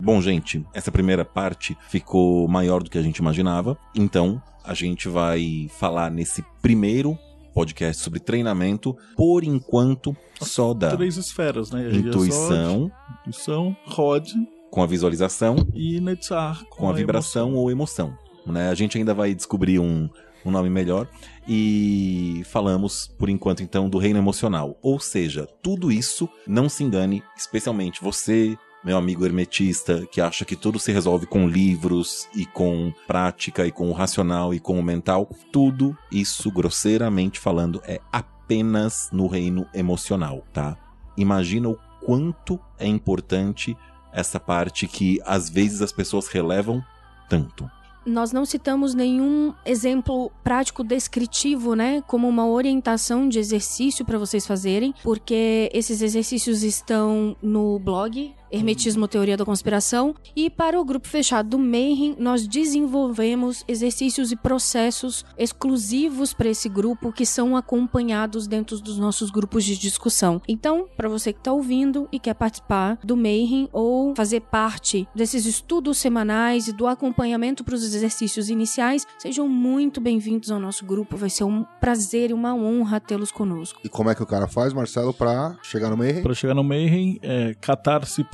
[0.00, 5.08] Bom, gente, essa primeira parte ficou maior do que a gente imaginava, então a gente
[5.08, 7.18] vai falar nesse primeiro
[7.52, 11.90] podcast sobre treinamento, por enquanto, só da Três esferas, né?
[11.92, 12.90] intuição,
[13.20, 14.30] intuição, rod
[14.70, 17.60] com a visualização e Netzar com, a, vibração emoção.
[17.60, 18.18] ou emoção.
[18.46, 18.70] Né?
[18.70, 20.08] A gente ainda vai descobrir um,
[20.44, 21.08] um nome melhor
[21.46, 24.78] e falamos por enquanto então do reino emocional.
[24.80, 30.56] Ou seja, tudo isso, não se engane, especialmente você, meu amigo hermetista, que acha que
[30.56, 34.82] tudo se resolve com livros e com prática e com o racional e com o
[34.82, 40.76] mental, tudo isso, grosseiramente falando, é apenas no reino emocional, tá?
[41.16, 43.76] Imagina o quanto é importante
[44.12, 46.82] essa parte que às vezes as pessoas relevam
[47.28, 47.70] tanto.
[48.04, 54.46] Nós não citamos nenhum exemplo prático descritivo, né, como uma orientação de exercício para vocês
[54.46, 60.14] fazerem, porque esses exercícios estão no blog Hermetismo Teoria da Conspiração.
[60.34, 66.68] E para o grupo fechado do Mayhem, nós desenvolvemos exercícios e processos exclusivos para esse
[66.68, 70.40] grupo que são acompanhados dentro dos nossos grupos de discussão.
[70.48, 75.46] Então, para você que está ouvindo e quer participar do Mayhem ou fazer parte desses
[75.46, 81.16] estudos semanais e do acompanhamento para os exercícios iniciais, sejam muito bem-vindos ao nosso grupo.
[81.16, 83.80] Vai ser um prazer e uma honra tê-los conosco.
[83.84, 86.22] E como é que o cara faz, Marcelo, pra chegar no meio?
[86.22, 87.54] Para chegar no Mayhem, é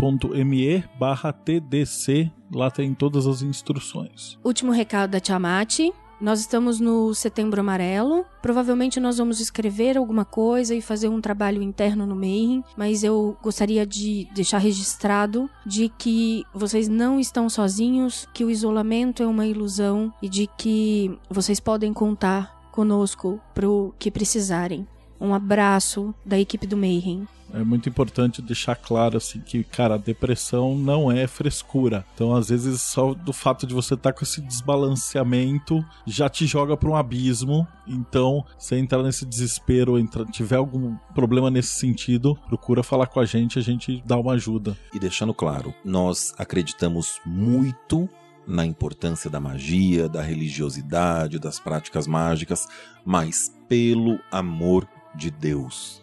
[0.07, 2.31] catarse.me barra TDC.
[2.55, 4.39] Lá tem todas as instruções.
[4.45, 5.81] Último recado da Tiamat.
[6.19, 8.25] Nós estamos no Setembro Amarelo.
[8.41, 13.37] Provavelmente nós vamos escrever alguma coisa e fazer um trabalho interno no Mayhem, mas eu
[13.43, 19.47] gostaria de deixar registrado de que vocês não estão sozinhos, que o isolamento é uma
[19.47, 24.87] ilusão e de que vocês podem contar conosco pro que precisarem.
[25.21, 27.27] Um abraço da equipe do Mayhem.
[27.53, 32.05] É muito importante deixar claro assim que, cara, a depressão não é frescura.
[32.15, 36.77] Então, às vezes, só do fato de você estar com esse desbalanceamento já te joga
[36.77, 37.67] para um abismo.
[37.87, 43.25] Então, se entrar nesse desespero, entrar, tiver algum problema nesse sentido, procura falar com a
[43.25, 44.77] gente, a gente dá uma ajuda.
[44.93, 48.09] E deixando claro, nós acreditamos muito
[48.47, 52.67] na importância da magia, da religiosidade, das práticas mágicas,
[53.05, 54.87] mas pelo amor
[55.17, 56.03] de Deus,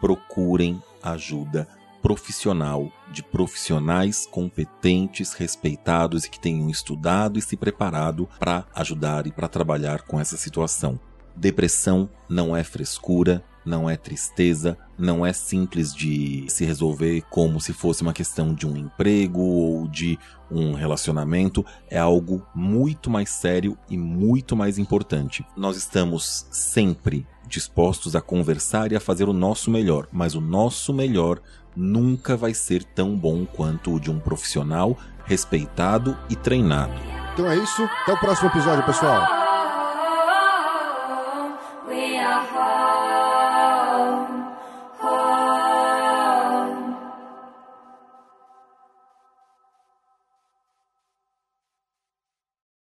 [0.00, 1.68] procurem ajuda
[2.02, 9.32] profissional, de profissionais competentes, respeitados e que tenham estudado e se preparado para ajudar e
[9.32, 11.00] para trabalhar com essa situação.
[11.34, 17.72] Depressão não é frescura, não é tristeza, não é simples de se resolver como se
[17.72, 20.18] fosse uma questão de um emprego ou de
[20.50, 25.44] um relacionamento, é algo muito mais sério e muito mais importante.
[25.56, 30.92] Nós estamos sempre dispostos a conversar e a fazer o nosso melhor, mas o nosso
[30.92, 31.40] melhor
[31.76, 36.94] nunca vai ser tão bom quanto o de um profissional respeitado e treinado.
[37.32, 39.43] Então é isso, até o próximo episódio, pessoal.